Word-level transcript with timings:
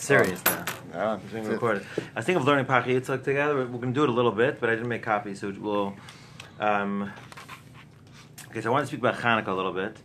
serious 0.00 0.44
now. 0.44 0.64
Yeah, 0.92 1.14
It's 1.16 1.32
being 1.32 1.46
recorded. 1.46 1.86
I 1.96 2.02
was 2.16 2.24
thinking 2.24 2.40
of 2.40 2.46
learning 2.46 2.66
Yitzchak 2.66 3.22
together. 3.22 3.56
We're 3.56 3.66
going 3.66 3.92
to 3.94 4.00
do 4.00 4.02
it 4.02 4.08
a 4.08 4.12
little 4.12 4.32
bit, 4.32 4.60
but 4.60 4.70
I 4.70 4.74
didn't 4.74 4.88
make 4.88 5.02
copies, 5.02 5.40
so 5.40 5.54
we'll. 5.58 5.94
Um, 6.58 7.12
okay, 8.50 8.60
so 8.60 8.70
I 8.70 8.72
want 8.72 8.82
to 8.84 8.86
speak 8.88 9.00
about 9.00 9.16
Hanukkah 9.16 9.48
a 9.48 9.54
little 9.54 9.72
bit. 9.72 9.96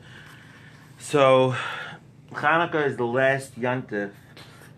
So, 1.00 1.56
Hanukkah 2.32 2.86
is 2.86 2.98
the 2.98 3.06
last 3.06 3.60
Yantif, 3.60 4.12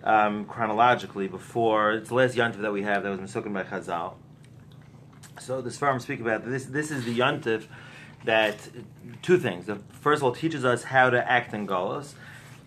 um, 0.04 0.46
chronologically, 0.46 1.28
before 1.28 1.94
it's 1.94 2.10
the 2.10 2.16
last 2.16 2.36
Yantif 2.36 2.62
that 2.62 2.74
we 2.74 2.84
have 2.84 3.04
that 3.04 3.10
was 3.10 3.20
mistaken 3.20 3.54
by 3.54 3.64
Chazal. 3.64 4.14
So, 5.40 5.62
the 5.62 5.70
Sfarim 5.70 6.02
speak 6.02 6.20
about 6.20 6.46
this. 6.46 6.66
This 6.66 6.90
is 6.90 7.06
the 7.06 7.18
Yantif 7.18 7.66
that 8.26 8.70
two 9.22 9.38
things. 9.38 9.66
The 9.66 9.76
first 10.02 10.20
of 10.20 10.24
all 10.24 10.32
teaches 10.32 10.66
us 10.66 10.84
how 10.86 11.10
to 11.10 11.32
act 11.32 11.54
in 11.54 11.68
Golos. 11.68 12.14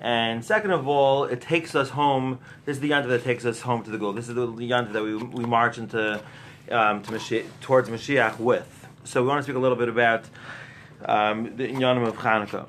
And 0.00 0.42
second 0.42 0.70
of 0.70 0.88
all, 0.88 1.24
it 1.24 1.42
takes 1.42 1.74
us 1.74 1.90
home. 1.90 2.38
This 2.64 2.76
is 2.76 2.80
the 2.80 2.90
yontif 2.90 3.08
that 3.08 3.22
takes 3.22 3.44
us 3.44 3.60
home 3.60 3.82
to 3.84 3.90
the 3.90 3.98
goal. 3.98 4.14
This 4.14 4.28
is 4.28 4.34
the 4.34 4.46
yontif 4.46 4.92
that 4.92 5.02
we, 5.02 5.14
we 5.16 5.44
march 5.44 5.76
into 5.76 6.22
um, 6.70 7.02
to 7.02 7.12
Mashiach, 7.12 7.44
towards 7.60 7.90
Mashiach 7.90 8.38
with. 8.38 8.88
So 9.04 9.22
we 9.22 9.28
want 9.28 9.40
to 9.40 9.42
speak 9.42 9.56
a 9.56 9.58
little 9.58 9.76
bit 9.76 9.88
about 9.88 10.24
um, 11.04 11.56
the 11.56 11.68
Inyanim 11.68 12.06
of 12.06 12.16
Hanukkah. 12.16 12.66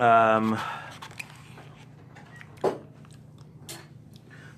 Um, 0.00 0.58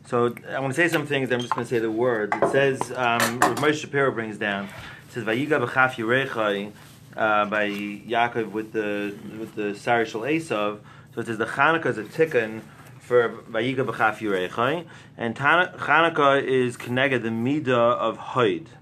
so 0.06 0.34
I 0.48 0.60
want 0.60 0.74
to 0.74 0.76
say 0.76 0.88
some 0.88 1.06
things. 1.06 1.30
I'm 1.30 1.40
just 1.40 1.54
going 1.54 1.66
to 1.66 1.70
say 1.70 1.78
the 1.78 1.90
words. 1.90 2.34
It 2.34 2.50
says, 2.50 2.80
um, 2.92 3.40
Moshe 3.40 3.80
Shapiro 3.80 4.10
brings 4.12 4.38
down. 4.38 4.66
It 5.08 5.12
says, 5.12 5.24
"Vayiga 5.24 5.66
b'chaf 5.66 5.94
Yerechai." 5.94 6.72
Uh, 7.16 7.46
by 7.46 7.70
Yaakov 7.70 8.50
with 8.50 8.72
the 8.72 9.16
with 9.38 9.54
the 9.54 9.72
Sarishal 9.72 10.30
Esav. 10.30 10.80
So 11.16 11.22
it 11.22 11.28
says 11.28 11.38
the 11.38 11.46
Chanukah 11.46 11.86
is 11.86 11.96
a 11.96 12.04
tikkun 12.04 12.60
for 12.98 13.30
Vayiga 13.50 13.86
b'chaf 13.86 14.18
Yirechai, 14.18 14.84
and 15.16 15.34
Chanukah 15.34 16.42
is 16.42 16.76
connected 16.76 17.22
the 17.22 17.30
midah 17.30 17.96
of 17.96 18.18
Hoid. 18.18 18.66
So 18.66 18.72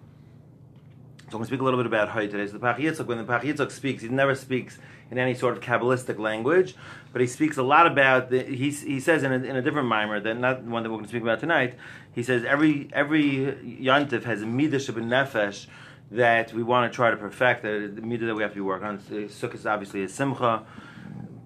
I'm 1.27 1.31
going 1.31 1.43
to 1.43 1.47
speak 1.47 1.61
a 1.61 1.63
little 1.63 1.79
bit 1.79 1.87
about 1.87 2.09
Hoid 2.09 2.33
today. 2.33 2.45
So 2.49 2.55
the 2.55 2.59
Pach 2.59 2.77
when 3.07 3.19
the 3.19 3.25
Pach 3.25 3.71
speaks, 3.71 4.03
he 4.03 4.09
never 4.09 4.35
speaks 4.35 4.79
in 5.13 5.19
any 5.19 5.35
sort 5.35 5.57
of 5.57 5.63
Kabbalistic 5.63 6.19
language, 6.19 6.75
but 7.13 7.21
he 7.21 7.29
speaks 7.29 7.57
a 7.57 7.63
lot 7.63 7.87
about, 7.87 8.31
the, 8.31 8.43
he, 8.43 8.71
he 8.71 8.99
says 8.99 9.23
in 9.23 9.31
a, 9.31 9.37
in 9.37 9.55
a 9.55 9.63
different 9.63 9.87
mimer, 9.87 10.19
that 10.19 10.35
not 10.35 10.65
the 10.65 10.71
one 10.73 10.83
that 10.83 10.91
we're 10.91 10.97
going 10.97 11.05
to 11.05 11.11
speak 11.11 11.23
about 11.23 11.39
tonight, 11.39 11.75
he 12.13 12.25
says 12.25 12.45
every 12.45 12.91
every 12.93 13.79
Yantif 13.81 14.25
has 14.25 14.43
a 14.43 14.45
midah 14.45 14.81
nefesh 14.81 15.69
that 16.11 16.53
we 16.53 16.65
want 16.65 16.93
to 16.93 16.97
try 16.97 17.13
to 17.13 17.17
perfect, 17.17 17.63
the, 17.63 17.93
the 17.95 18.01
midah 18.01 18.27
that 18.27 18.35
we 18.35 18.43
have 18.43 18.51
to 18.51 18.57
be 18.57 18.61
working 18.61 18.89
on. 18.89 18.99
Sukkot 18.99 19.55
is 19.55 19.67
obviously 19.67 20.03
a 20.03 20.09
simcha, 20.09 20.65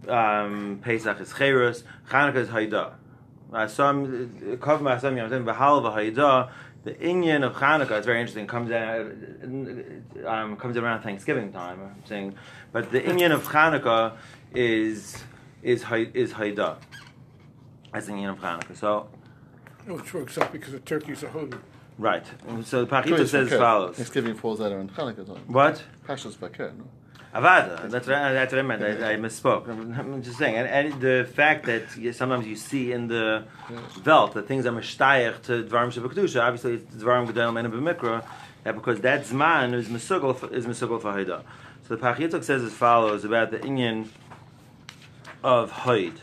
um, 0.08 0.80
Pesach 0.82 1.20
is 1.20 1.32
Cherus, 1.32 1.84
Chanukah 2.10 2.36
is 2.36 2.48
Haidah. 2.48 2.92
Some 3.70 4.28
Kav 4.58 4.80
Ma'asam 4.80 5.16
Yom 5.16 5.30
Tovim 5.30 5.44
B'Hal 5.44 5.82
V'Haidah. 5.82 6.50
The 6.84 6.92
Inyan 6.94 7.44
of 7.44 7.54
Chanukah 7.54 7.98
is 7.98 8.06
very 8.06 8.20
interesting. 8.20 8.46
Comes 8.46 8.70
out, 8.70 9.06
um, 10.26 10.56
comes 10.56 10.76
around 10.76 11.02
Thanksgiving 11.02 11.52
time. 11.52 11.80
I'm 11.82 12.04
saying, 12.06 12.34
but 12.72 12.90
the 12.92 13.00
Inyan 13.00 13.32
of 13.32 13.44
Chanukah 13.44 14.16
is 14.54 15.16
is 15.62 15.82
Hai- 15.82 16.10
is 16.14 16.32
Haidah. 16.34 16.76
That's 17.92 18.06
the 18.06 18.12
Inyan 18.12 18.30
of 18.32 18.38
Chanukah. 18.38 18.76
So 18.76 19.08
Which 19.86 20.14
works 20.14 20.38
out 20.38 20.52
because 20.52 20.72
the 20.72 20.80
turkey's 20.80 21.22
a 21.22 21.28
holy. 21.30 21.58
right. 21.98 22.24
So 22.64 22.84
the 22.84 22.90
Pachad 22.90 23.04
Yitzchak, 23.06 23.28
says 23.28 23.52
as 23.52 23.58
follows. 23.58 23.96
Thanksgiving 23.96 24.34
falls 24.34 24.60
out 24.60 24.72
on 24.72 24.88
Hanukkah 24.90 25.26
time. 25.26 25.44
What? 25.48 25.82
Pashas 26.06 26.36
Bakir, 26.36 26.76
no? 26.76 26.84
Avada. 27.34 27.90
That's 27.90 28.06
what 28.06 28.16
I, 28.16 28.32
that's 28.32 28.52
what 28.52 28.58
I 28.58 28.62
meant. 28.62 28.82
I, 28.82 29.12
I 29.12 29.16
misspoke. 29.16 29.68
I'm, 29.68 30.22
just 30.22 30.38
saying. 30.38 30.56
And, 30.56 30.66
and 30.66 31.00
the 31.00 31.28
fact 31.34 31.66
that 31.66 31.82
sometimes 32.14 32.46
you 32.46 32.56
see 32.56 32.92
in 32.92 33.08
the 33.08 33.44
Welt 34.04 34.32
that 34.34 34.48
things 34.48 34.64
are 34.64 34.72
mishtayach 34.72 35.42
to 35.42 35.64
Dvarim 35.64 35.92
Shabbat 35.92 36.42
obviously 36.42 36.74
it's 36.74 36.96
Dvarim 36.96 37.28
Gedolim 37.28 37.62
and 37.62 37.72
B'Mikra, 37.72 38.24
that 38.64 38.74
because 38.74 39.00
that 39.02 39.24
Zman 39.24 39.74
is 39.74 39.88
Mesugel 39.88 40.34
for- 40.34 40.52
is 40.52 40.66
Mesugel 40.66 41.00
for 41.00 41.12
Haida. 41.12 41.44
So 41.86 41.96
the 41.96 42.02
Pachad 42.02 42.16
Yitzchak 42.16 42.44
says 42.44 42.62
as 42.62 42.72
follows 42.72 43.24
about 43.24 43.50
the 43.50 43.58
Inyan 43.58 44.08
of 45.44 45.70
Haid. 45.70 46.20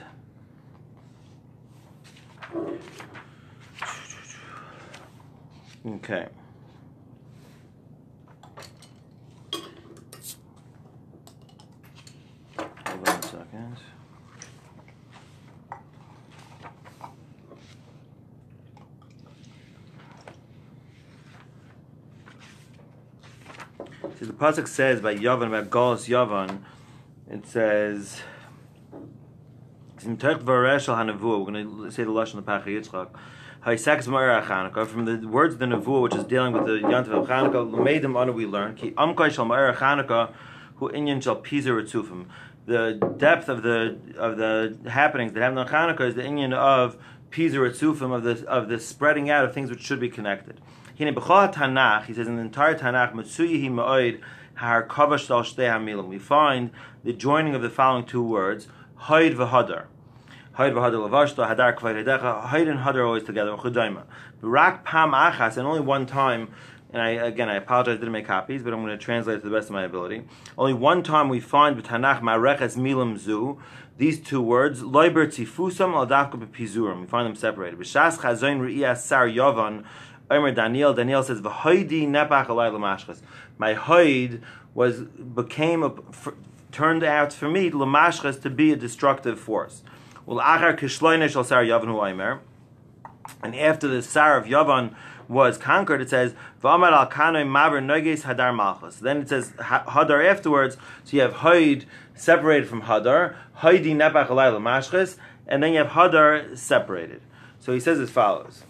Okay. 5.87 6.27
Hold 12.57 13.09
on 13.09 13.15
a 13.15 13.24
second. 13.35 13.77
See, 24.17 24.25
the 24.25 24.33
pasuk 24.33 24.67
says 24.67 25.01
by 25.01 25.15
Yavan 25.15 25.47
about 25.47 25.69
Golos 25.69 26.07
Yavan, 26.07 26.61
it 27.29 27.45
says. 27.47 28.21
We're 30.07 30.13
going 30.13 30.27
to 30.27 31.91
say 31.91 32.03
the 32.03 32.11
lashon 32.11 32.37
of 32.37 32.45
the 32.45 32.51
Pachad 32.51 32.67
Yitzchak. 32.67 33.09
Chanukah 33.65 34.85
from 34.85 35.05
the 35.05 35.27
words 35.27 35.55
of 35.55 35.59
the 35.59 35.65
Nevuah, 35.65 36.01
which 36.03 36.13
is 36.13 36.23
dealing 36.25 36.53
with 36.53 36.65
the 36.65 36.73
Yantav 36.73 37.09
of 37.09 37.27
Chanukah. 37.27 38.33
We 38.35 38.45
learn 38.45 38.75
ki 38.75 38.91
Amkai 38.91 39.31
shal 39.31 39.47
Ma'ara 39.47 39.75
Chanukah 39.75 40.31
hu 40.75 40.89
inyan 40.89 41.23
shal 41.23 41.37
Pizer 41.41 41.81
Etzufim. 41.81 42.27
The 42.65 42.93
depth 43.17 43.47
of 43.47 43.61
the 43.61 43.97
of 44.17 44.37
the 44.37 44.89
happenings 44.89 45.33
that 45.33 45.41
happen 45.41 45.57
on 45.59 45.67
Chanukah 45.67 46.07
is 46.07 46.15
the 46.15 46.23
inyan 46.23 46.51
of 46.53 46.97
Pizer 47.29 47.69
Etzufim 47.69 48.11
of 48.11 48.23
the 48.23 48.47
of 48.47 48.69
the 48.69 48.79
spreading 48.79 49.29
out 49.29 49.45
of 49.45 49.53
things 49.53 49.69
which 49.69 49.81
should 49.81 49.99
be 49.99 50.09
connected. 50.09 50.59
He 50.95 51.05
says 51.05 51.13
in 51.17 52.35
the 52.37 52.41
entire 52.41 52.75
Tanakh, 52.75 53.13
Mitsuyihi 53.13 53.69
Ma'oid 53.69 54.21
Har. 54.55 54.87
We 56.07 56.17
find 56.17 56.71
the 57.03 57.13
joining 57.13 57.53
of 57.53 57.61
the 57.61 57.69
following 57.69 58.05
two 58.05 58.23
words, 58.23 58.67
Hoid 59.01 59.35
v'Hadar. 59.35 59.85
Hayd 60.57 60.71
v'hadar 60.71 61.09
lavashta, 61.09 61.53
hadar 61.53 61.77
kvay 61.77 62.01
redecha, 62.01 62.47
hayd 62.47 62.69
and 62.69 62.79
hadar 62.79 63.05
always 63.05 63.23
together, 63.23 63.51
chudaima. 63.57 64.03
Rak 64.41 64.85
pam 64.85 65.11
achas, 65.11 65.57
and 65.57 65.67
only 65.67 65.81
one 65.81 66.05
time, 66.05 66.47
and 66.95 67.03
I, 67.03 67.09
again, 67.09 67.49
I 67.49 67.55
apologize, 67.55 67.95
I 67.95 67.97
didn't 67.97 68.13
make 68.13 68.25
copies, 68.25 68.63
but 68.63 68.71
I'm 68.71 68.81
going 68.81 68.97
to 68.97 69.03
translate 69.03 69.41
to 69.41 69.49
the 69.49 69.53
best 69.53 69.67
of 69.67 69.73
my 69.73 69.83
ability. 69.83 70.23
Only 70.57 70.73
one 70.73 71.03
time 71.03 71.27
we 71.27 71.41
find 71.41 71.75
b'tanach 71.75 72.21
ma'reches 72.21 72.77
milim 72.77 73.17
zu, 73.17 73.61
these 73.97 74.17
two 74.17 74.41
words, 74.41 74.81
loiber 74.81 75.27
tzifusam 75.27 75.93
al 75.93 76.07
dafka 76.07 76.35
b'pizurim, 76.35 77.01
we 77.01 77.07
find 77.07 77.25
them 77.25 77.35
separated. 77.35 77.77
B'shas 77.77 78.19
chazoin 78.19 78.61
re'iyas 78.61 78.99
sar 78.99 79.27
yovan, 79.27 79.83
Omer 80.31 80.51
Daniel, 80.53 80.93
Daniel 80.93 81.21
says, 81.21 81.41
"V'hoidi 81.41 82.07
nepach 82.07 82.47
alay 82.47 82.71
lamashchas." 82.71 83.21
My 83.57 83.75
hoid 83.75 84.41
was 84.73 85.01
became 85.01 85.83
a, 85.83 85.93
turned 86.71 87.03
out 87.03 87.33
for 87.33 87.49
me 87.49 87.71
lamashchas 87.71 88.41
to 88.41 88.49
be 88.49 88.71
a 88.71 88.77
destructive 88.77 89.37
force. 89.37 89.83
Well, 90.25 90.39
achar 90.39 90.79
kishloine 90.79 91.29
shal 91.29 91.43
sar 91.43 91.61
Yavan 91.61 91.87
hu. 91.87 92.39
And 93.43 93.55
after 93.55 93.87
the 93.87 94.01
Sar 94.01 94.37
of 94.37 94.45
Yavan 94.45 94.95
was 95.27 95.57
conquered, 95.57 96.01
it 96.01 96.09
says, 96.09 96.33
V'amar 96.63 96.91
al 96.91 97.07
maver 97.07 97.81
hadar 98.23 98.55
malchus. 98.55 98.97
Then 98.97 99.17
it 99.17 99.29
says 99.29 99.51
Hadar 99.57 100.25
afterwards, 100.29 100.77
so 101.03 101.17
you 101.17 101.21
have 101.21 101.35
Hoid 101.35 101.85
separated 102.15 102.67
from 102.67 102.83
Hadar, 102.83 103.35
Hoidi 103.59 103.95
nepach 103.95 104.27
alay 104.27 104.51
lamashchas, 104.51 105.17
and 105.47 105.61
then 105.61 105.73
you 105.73 105.79
have 105.79 105.89
Hadar 105.89 106.57
separated. 106.57 107.21
So 107.59 107.73
he 107.73 107.79
says 107.79 107.99
as 107.99 108.09
follows. 108.09 108.63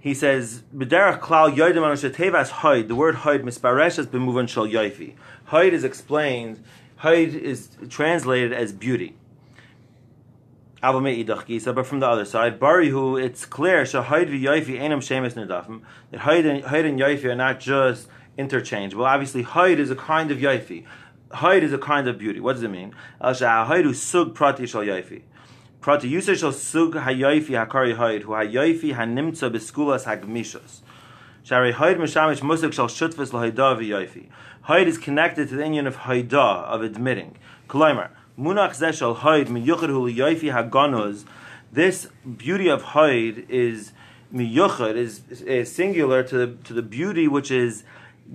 He 0.00 0.12
says, 0.12 0.62
"B'derech 0.76 1.20
klal 1.20 1.54
yodim 1.54 1.82
anu 1.82 1.94
shetevas 1.94 2.50
hoid." 2.50 2.88
The 2.88 2.94
word 2.94 3.16
hoid 3.16 3.42
misparesh 3.42 3.96
has 3.96 4.06
been 4.06 4.20
moved 4.22 4.50
shal 4.50 4.66
yoifi. 4.66 5.14
Hoid 5.48 5.72
is 5.72 5.82
explained. 5.82 6.62
Hoid 7.02 7.34
is 7.34 7.70
translated 7.88 8.52
as 8.52 8.72
beauty. 8.72 9.16
But 10.84 11.86
from 11.86 12.00
the 12.00 12.06
other 12.06 12.26
side, 12.26 12.60
barihu, 12.60 13.18
it's 13.18 13.46
clear 13.46 13.84
shahoid 13.84 14.28
v'yoifi 14.28 14.78
enam 14.78 14.98
shemes 14.98 15.32
nedafim 15.32 15.80
that 16.10 16.20
hoid 16.20 16.44
and 16.44 16.98
yoifi 17.00 17.24
are 17.24 17.34
not 17.34 17.58
just 17.58 18.06
interchangeable. 18.36 19.06
Obviously, 19.06 19.44
hoid 19.44 19.78
is 19.78 19.90
a 19.90 19.96
kind 19.96 20.30
of 20.30 20.36
yoifi. 20.36 20.84
Hoid 21.30 21.62
is 21.62 21.72
a 21.72 21.78
kind 21.78 22.06
of 22.06 22.18
beauty. 22.18 22.38
What 22.38 22.52
does 22.52 22.64
it 22.64 22.70
mean? 22.70 22.94
Shahoid 23.22 23.94
sug 23.94 24.34
prati 24.34 24.66
shal 24.66 24.82
yoifi. 24.82 25.22
Prati 25.80 26.10
yusay 26.10 26.36
shal 26.36 26.52
sug 26.52 26.96
hayoifi 26.96 27.66
hakari 27.66 27.96
hoid 27.96 28.24
hu 28.24 28.32
hayoifi 28.32 28.94
hanimtza 28.94 29.50
beskulas 29.50 30.04
hagmishos. 30.04 30.82
Shari 31.44 31.72
hoid 31.72 31.96
mishamish 31.96 32.42
musik 32.42 32.74
shal 32.74 32.88
shutfas 32.88 33.30
lahoidah 33.30 33.78
v'yoifi. 33.78 34.28
Hoid 34.68 34.86
is 34.86 34.98
connected 34.98 35.48
to 35.48 35.56
the 35.56 35.62
union 35.62 35.86
of 35.86 35.96
hoidah 35.96 36.64
of 36.64 36.82
admitting. 36.82 37.38
Koloimer. 37.68 38.10
Munach 38.38 38.70
zeshal 38.70 39.18
hoid 39.18 39.46
miyuchad 39.46 39.88
hu 39.88 40.10
liyoifi 40.10 40.52
haganuz. 40.52 41.24
This 41.72 42.08
beauty 42.36 42.68
of 42.68 42.82
hoid 42.82 43.48
is 43.48 43.92
miyuchad 44.34 44.96
is, 44.96 45.22
is 45.42 45.70
singular 45.70 46.24
to 46.24 46.38
the, 46.38 46.46
to 46.64 46.72
the 46.72 46.82
beauty 46.82 47.28
which 47.28 47.52
is 47.52 47.84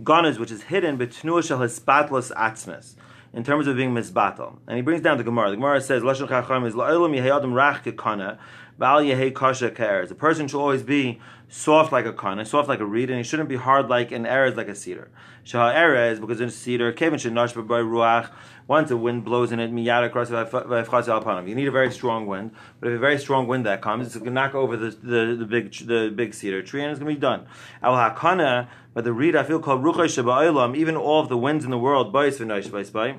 ganuz, 0.04 0.40
which 0.40 0.52
is 0.52 0.64
hidden 0.64 0.98
betnua 0.98 1.44
shel 1.44 1.60
hispatlos 1.60 2.32
atzmes. 2.34 2.96
in 3.34 3.44
terms 3.44 3.68
of 3.68 3.76
being 3.76 3.94
misbatal. 3.94 4.58
And 4.68 4.78
he 4.78 4.82
brings 4.82 5.02
down 5.02 5.18
the 5.18 5.24
Gemara. 5.24 5.50
The 5.50 5.58
Gemara 5.58 5.82
says, 5.82 6.02
Lashon 6.02 6.30
Chacham 6.30 6.66
is 6.66 6.74
La'ilam 6.74 7.16
Yehayadim 7.18 7.52
Rach 7.52 7.84
Kekana, 7.84 8.38
A 8.82 10.16
person 10.18 10.48
should 10.48 10.60
always 10.60 10.84
be 10.84 11.20
soft 11.50 11.92
like 11.92 12.06
a 12.06 12.14
kana, 12.14 12.46
soft 12.46 12.70
like 12.70 12.80
a 12.80 12.86
reed, 12.86 13.10
and 13.10 13.18
he 13.18 13.24
shouldn't 13.24 13.50
be 13.50 13.58
hard 13.58 13.90
like 13.90 14.12
an 14.12 14.24
erez 14.24 14.56
like 14.56 14.68
a 14.68 14.76
cedar. 14.76 15.10
Shah 15.44 15.74
erez, 15.74 16.22
because 16.22 16.40
in 16.40 16.48
a 16.48 16.52
cedar, 16.52 16.92
Kevin 16.92 17.20
should 17.20 17.34
nash 17.34 17.54
ruach, 17.54 18.30
once 18.68 18.90
the 18.90 18.98
wind 18.98 19.26
blows 19.26 19.52
in 19.52 19.60
it, 19.60 19.74
miyad 19.74 20.06
across 20.06 20.30
You 20.30 21.56
need 21.56 21.68
a 21.68 21.72
very 21.72 21.92
strong 21.92 22.28
wind, 22.28 22.52
but 22.80 22.90
if 22.90 22.96
a 22.96 23.00
very 23.00 23.18
strong 23.18 23.48
wind 23.48 23.66
that 23.66 23.82
comes, 23.82 24.06
it's 24.06 24.16
going 24.16 24.28
to 24.28 24.32
knock 24.32 24.54
over 24.54 24.78
the, 24.78 24.92
the, 24.92 25.36
the 25.40 25.46
big 25.46 25.74
the 25.88 26.14
big 26.16 26.34
cedar 26.36 26.62
tree, 26.62 26.84
and 26.84 26.92
it's 26.92 27.00
going 27.00 27.14
to 27.14 27.16
be 27.16 27.20
done. 27.20 27.48
Al 27.82 27.96
hakana, 27.96 28.68
but 28.94 29.04
the 29.04 29.12
reed 29.12 29.36
I 29.36 29.44
feel 29.44 29.60
called 29.60 29.84
ruchay 29.84 30.08
sheba 30.08 30.78
even 30.78 30.96
all 30.96 31.20
of 31.20 31.30
the 31.30 31.38
winds 31.38 31.66
in 31.66 31.72
the 31.72 31.80
world, 31.80 32.14
by 32.14 32.30
by 32.30 33.18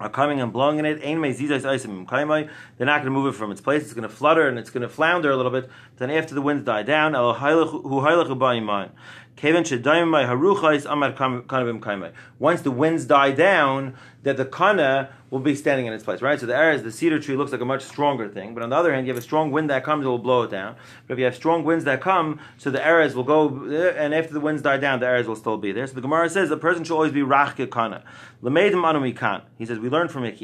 are 0.00 0.08
coming 0.08 0.40
and 0.40 0.52
blowing 0.52 0.78
in 0.78 0.84
it. 0.86 1.00
They're 1.02 1.26
not 1.26 2.96
going 2.96 3.04
to 3.04 3.10
move 3.10 3.34
it 3.34 3.36
from 3.36 3.52
its 3.52 3.60
place. 3.60 3.82
It's 3.82 3.92
going 3.92 4.08
to 4.08 4.14
flutter 4.14 4.48
and 4.48 4.58
it's 4.58 4.70
going 4.70 4.82
to 4.82 4.88
flounder 4.88 5.30
a 5.30 5.36
little 5.36 5.52
bit. 5.52 5.70
Then 5.98 6.10
after 6.10 6.34
the 6.34 6.42
winds 6.42 6.64
die 6.64 6.82
down, 6.82 7.14
once 9.42 9.68
the 12.62 12.70
winds 12.70 13.04
die 13.04 13.30
down, 13.32 13.94
that 14.22 14.36
the 14.36 14.44
kana 14.44 15.10
will 15.30 15.40
be 15.40 15.54
standing 15.54 15.86
in 15.86 15.92
its 15.92 16.04
place, 16.04 16.22
right? 16.22 16.40
So 16.40 16.46
the 16.46 16.56
air 16.56 16.78
the 16.78 16.90
cedar 16.90 17.18
tree 17.18 17.36
looks 17.36 17.52
like 17.52 17.60
a 17.60 17.64
much 17.64 17.82
stronger 17.82 18.28
thing, 18.28 18.54
but 18.54 18.62
on 18.62 18.70
the 18.70 18.76
other 18.76 18.94
hand, 18.94 19.06
you 19.06 19.12
have 19.12 19.18
a 19.18 19.24
strong 19.24 19.50
wind 19.50 19.68
that 19.70 19.84
comes, 19.84 20.04
it 20.04 20.08
will 20.08 20.18
blow 20.18 20.42
it 20.42 20.50
down. 20.50 20.76
But 21.06 21.14
if 21.14 21.18
you 21.18 21.24
have 21.24 21.34
strong 21.34 21.64
winds 21.64 21.84
that 21.84 22.00
come, 22.00 22.40
so 22.56 22.70
the 22.70 22.84
areas 22.84 23.14
will 23.14 23.24
go, 23.24 23.66
eh, 23.66 23.92
and 23.96 24.14
after 24.14 24.32
the 24.32 24.40
winds 24.40 24.62
die 24.62 24.78
down, 24.78 25.00
the 25.00 25.06
areas 25.06 25.26
will 25.26 25.36
still 25.36 25.58
be 25.58 25.72
there. 25.72 25.86
So 25.86 25.94
the 25.94 26.00
Gemara 26.00 26.30
says 26.30 26.48
the 26.48 26.56
person 26.56 26.84
should 26.84 26.94
always 26.94 27.12
be 27.12 27.20
rachke 27.20 27.70
kana. 27.70 28.02
He 29.58 29.66
says 29.66 29.78
we 29.78 29.88
learn 29.88 30.08
from 30.08 30.24
it. 30.24 30.40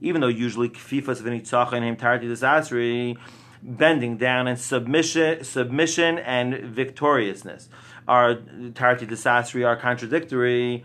Even 0.00 0.20
though 0.20 0.28
usually 0.28 0.68
kfifas 0.68 1.22
v'nitzacha 1.22 1.72
and 1.72 1.84
him 1.84 1.96
tarti 1.96 2.26
disasri 2.26 3.16
bending 3.64 4.18
down 4.18 4.46
and 4.46 4.58
submission, 4.58 5.42
submission 5.42 6.18
and 6.18 6.62
victoriousness 6.64 7.70
are 8.06 8.34
disasri 8.34 9.66
are 9.66 9.76
contradictory. 9.76 10.84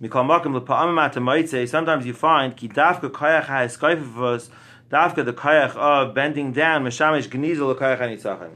Sometimes 0.00 2.06
you 2.06 2.12
find 2.12 2.56
ki 2.56 2.68
dafka 2.68 3.10
koyach 3.10 3.46
ha'eskaifivos 3.46 4.50
dafka 4.90 5.24
the 5.24 5.32
koyach 5.32 5.74
of 5.74 6.14
bending 6.14 6.52
down 6.52 6.84
meshamish 6.84 7.28
gniza 7.28 7.66
l'koyach 7.66 7.98
ha'nitzachim 7.98 8.50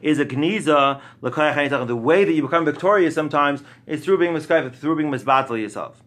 is 0.00 0.20
a 0.20 0.26
gniza 0.26 1.00
l'koyach 1.22 1.54
ha'nitzachim. 1.54 1.86
The 1.86 1.96
way 1.96 2.24
that 2.24 2.32
you 2.32 2.42
become 2.42 2.64
victorious 2.64 3.14
sometimes 3.14 3.62
is 3.86 4.04
through 4.04 4.18
being 4.18 4.34
miskaif, 4.34 4.76
through 4.76 4.96
being 4.96 5.10
misbattle 5.10 5.60
yourself. 5.60 6.02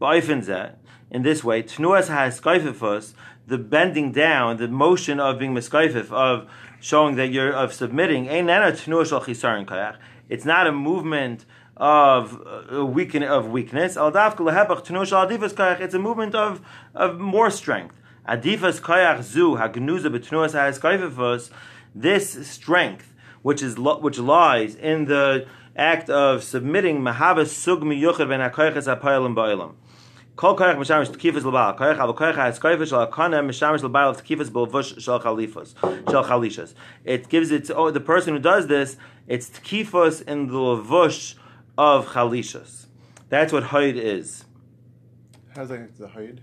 In 0.00 1.22
this 1.22 1.44
way, 1.44 1.62
tnuas 1.62 2.08
ha'eskaifivos 2.08 3.14
the 3.46 3.58
bending 3.58 4.12
down, 4.12 4.56
the 4.56 4.68
motion 4.68 5.20
of 5.20 5.38
being 5.38 5.54
miskaifif, 5.54 6.10
of 6.10 6.48
showing 6.80 7.16
that 7.16 7.28
you're 7.28 7.52
of 7.52 7.72
submitting, 7.72 8.26
it's 8.26 8.86
not 10.44 10.66
a 10.66 10.72
movement 10.72 11.44
of 11.76 12.42
uh, 12.72 12.86
weaken 12.86 13.22
of 13.22 13.48
weakness. 13.48 13.96
It's 13.98 15.94
a 15.94 15.98
movement 15.98 16.34
of 16.34 16.60
of 16.94 17.18
more 17.18 17.50
strength. 17.50 18.00
Adifas 18.28 18.80
kayach 18.80 19.22
zu 19.22 19.56
hagnuza 19.56 20.16
betnuas 20.16 21.50
This 21.94 22.48
strength, 22.48 23.14
which 23.42 23.62
is 23.62 23.76
which 23.76 24.18
lies 24.18 24.74
in 24.76 25.06
the 25.06 25.46
act 25.76 26.08
of 26.08 26.44
submitting 26.44 27.00
mahavas 27.00 27.48
sug 27.48 27.82
miyuchad 27.82 28.28
ben 28.28 28.40
hakayches 28.40 28.86
apayalim 28.86 29.34
ba'ilam. 29.34 29.74
Kol 30.36 30.56
koyach 30.56 30.76
mishamish 30.76 31.14
tekifas. 31.14 31.42
Koyach 31.42 31.98
al 31.98 32.12
koyach 32.14 32.34
has 32.34 32.58
koyach 32.58 32.88
shal 32.88 33.06
akana 33.06 33.40
mishamish 33.44 33.84
of 33.84 34.22
tekifas 34.22 34.50
b'levush 34.50 35.00
shal 35.00 35.20
chalifas 35.20 35.74
shal 36.10 36.24
chalishas. 36.24 36.74
It 37.04 37.28
gives 37.28 37.52
it 37.52 37.70
oh 37.70 37.90
the 37.90 38.00
person 38.00 38.34
who 38.34 38.40
does 38.40 38.66
this 38.66 38.96
it's 39.28 39.48
tekifas 39.48 40.22
in 40.26 40.48
the 40.48 40.54
levush 40.54 41.36
of 41.78 42.08
chalishas. 42.08 42.86
That's 43.28 43.52
what 43.52 43.64
hide 43.64 43.96
is. 43.96 44.44
How's 45.54 45.68
that 45.68 45.96
the 45.96 46.08
hide? 46.08 46.40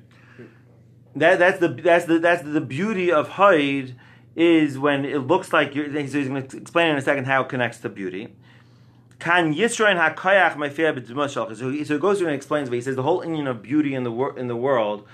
That 1.16 1.40
that's 1.40 1.60
the 1.60 1.68
that's 1.68 2.06
the 2.06 2.20
that's 2.20 2.44
the 2.44 2.62
beauty 2.62 3.12
of 3.12 3.28
hide 3.28 3.96
is 4.38 4.80
when 4.80 5.04
it 5.04 5.18
looks 5.18 5.52
like 5.52 5.76
you're. 5.76 5.90
He's 5.90 6.14
going 6.14 6.48
to 6.48 6.58
explain 6.58 6.92
in 6.92 6.96
a 6.96 7.02
second 7.02 7.26
how 7.26 7.42
it 7.42 7.50
connects 7.50 7.80
to 7.80 7.90
beauty. 7.90 8.36
HaKayach 9.22 11.30
so, 11.30 11.54
so 11.54 11.70
he 11.70 12.00
goes 12.00 12.18
through 12.18 12.28
and 12.28 12.36
explains, 12.36 12.70
but 12.70 12.76
he 12.76 12.82
says 12.82 12.96
the 12.96 13.04
whole 13.04 13.24
union 13.24 13.48
of 13.48 13.62
beauty 13.62 13.94
in 13.94 14.04
the 14.04 14.12
wor- 14.12 14.38
in 14.38 14.48
the 14.48 14.56
world 14.56 15.08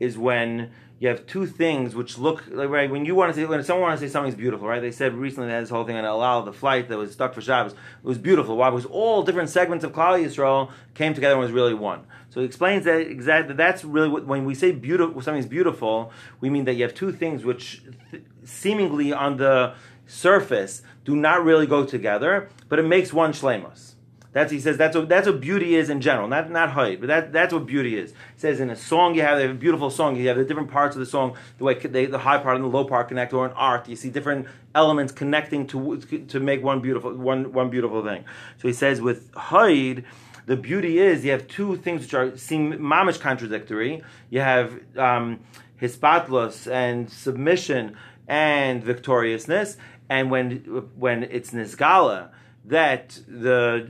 is 0.00 0.18
when 0.18 0.70
you 0.98 1.08
have 1.08 1.26
two 1.26 1.46
things 1.46 1.96
which 1.96 2.16
look 2.16 2.44
like 2.48 2.68
right 2.68 2.88
when 2.88 3.04
you 3.04 3.14
want 3.14 3.34
to 3.34 3.40
say 3.40 3.44
when 3.44 3.62
someone 3.64 3.88
wants 3.88 4.00
to 4.00 4.06
say 4.06 4.12
something's 4.12 4.36
beautiful, 4.36 4.68
right? 4.68 4.80
They 4.80 4.92
said 4.92 5.14
recently 5.14 5.48
they 5.48 5.54
had 5.54 5.64
this 5.64 5.70
whole 5.70 5.84
thing 5.84 5.96
on 5.96 6.04
El 6.04 6.22
Al, 6.22 6.42
the 6.42 6.52
flight 6.52 6.88
that 6.88 6.96
was 6.96 7.12
stuck 7.12 7.34
for 7.34 7.40
Shabbos. 7.40 7.72
It 7.72 7.78
was 8.04 8.18
beautiful. 8.18 8.56
Why? 8.56 8.70
Because 8.70 8.86
all 8.86 9.24
different 9.24 9.50
segments 9.50 9.84
of 9.84 9.92
Klal 9.92 10.24
Yisrael 10.24 10.70
came 10.94 11.12
together 11.12 11.34
and 11.34 11.42
was 11.42 11.50
really 11.50 11.74
one. 11.74 12.06
So 12.30 12.40
he 12.40 12.46
explains 12.46 12.84
that 12.84 13.00
exactly 13.00 13.54
that's 13.54 13.84
really 13.84 14.08
what, 14.08 14.26
when 14.26 14.44
we 14.44 14.54
say 14.54 14.70
beautiful, 14.70 15.20
something's 15.20 15.46
beautiful, 15.46 16.12
we 16.40 16.50
mean 16.50 16.66
that 16.66 16.74
you 16.74 16.84
have 16.84 16.94
two 16.94 17.10
things 17.10 17.44
which 17.44 17.82
th- 18.10 18.22
seemingly 18.44 19.12
on 19.12 19.38
the 19.38 19.74
surface 20.12 20.82
do 21.04 21.16
not 21.16 21.44
really 21.44 21.66
go 21.66 21.84
together, 21.84 22.48
but 22.68 22.78
it 22.78 22.84
makes 22.84 23.12
one 23.12 23.32
shlemos. 23.32 23.94
That's 24.32 24.50
he 24.50 24.60
says 24.60 24.78
that's 24.78 24.96
what 24.96 25.10
that's 25.10 25.26
what 25.26 25.40
beauty 25.40 25.74
is 25.74 25.90
in 25.90 26.00
general, 26.00 26.26
not 26.26 26.50
not 26.50 26.70
height, 26.70 27.00
but 27.00 27.08
that 27.08 27.32
that's 27.32 27.52
what 27.52 27.66
beauty 27.66 27.98
is. 27.98 28.12
He 28.12 28.40
says 28.40 28.60
in 28.60 28.70
a 28.70 28.76
song 28.76 29.14
you 29.14 29.20
have 29.20 29.38
a 29.38 29.52
beautiful 29.52 29.90
song, 29.90 30.16
you 30.16 30.26
have 30.28 30.38
the 30.38 30.44
different 30.44 30.70
parts 30.70 30.96
of 30.96 31.00
the 31.00 31.06
song, 31.06 31.36
the 31.58 31.64
way 31.64 31.74
they, 31.74 32.06
the 32.06 32.18
high 32.18 32.38
part 32.38 32.56
and 32.56 32.64
the 32.64 32.68
low 32.68 32.84
part 32.84 33.08
connect, 33.08 33.34
or 33.34 33.44
in 33.44 33.52
art 33.52 33.88
you 33.88 33.96
see 33.96 34.08
different 34.08 34.46
elements 34.74 35.12
connecting 35.12 35.66
to 35.66 35.98
to 36.28 36.40
make 36.40 36.62
one 36.62 36.80
beautiful 36.80 37.14
one 37.14 37.52
one 37.52 37.68
beautiful 37.68 38.02
thing. 38.02 38.24
So 38.56 38.68
he 38.68 38.74
says 38.74 39.02
with 39.02 39.30
Haid, 39.50 40.04
the 40.46 40.56
beauty 40.56 40.98
is 40.98 41.26
you 41.26 41.32
have 41.32 41.46
two 41.46 41.76
things 41.76 42.00
which 42.00 42.14
are 42.14 42.34
seem 42.38 42.72
mamish 42.78 43.20
contradictory. 43.20 44.02
You 44.30 44.40
have 44.40 44.80
um, 44.96 45.40
hispatlos 45.78 46.70
and 46.72 47.10
submission 47.10 47.96
and 48.28 48.82
victoriousness, 48.82 49.76
and 50.12 50.30
when 50.30 50.50
when 50.94 51.22
it's 51.24 51.52
nisgala 51.52 52.28
that 52.66 53.18
the, 53.26 53.86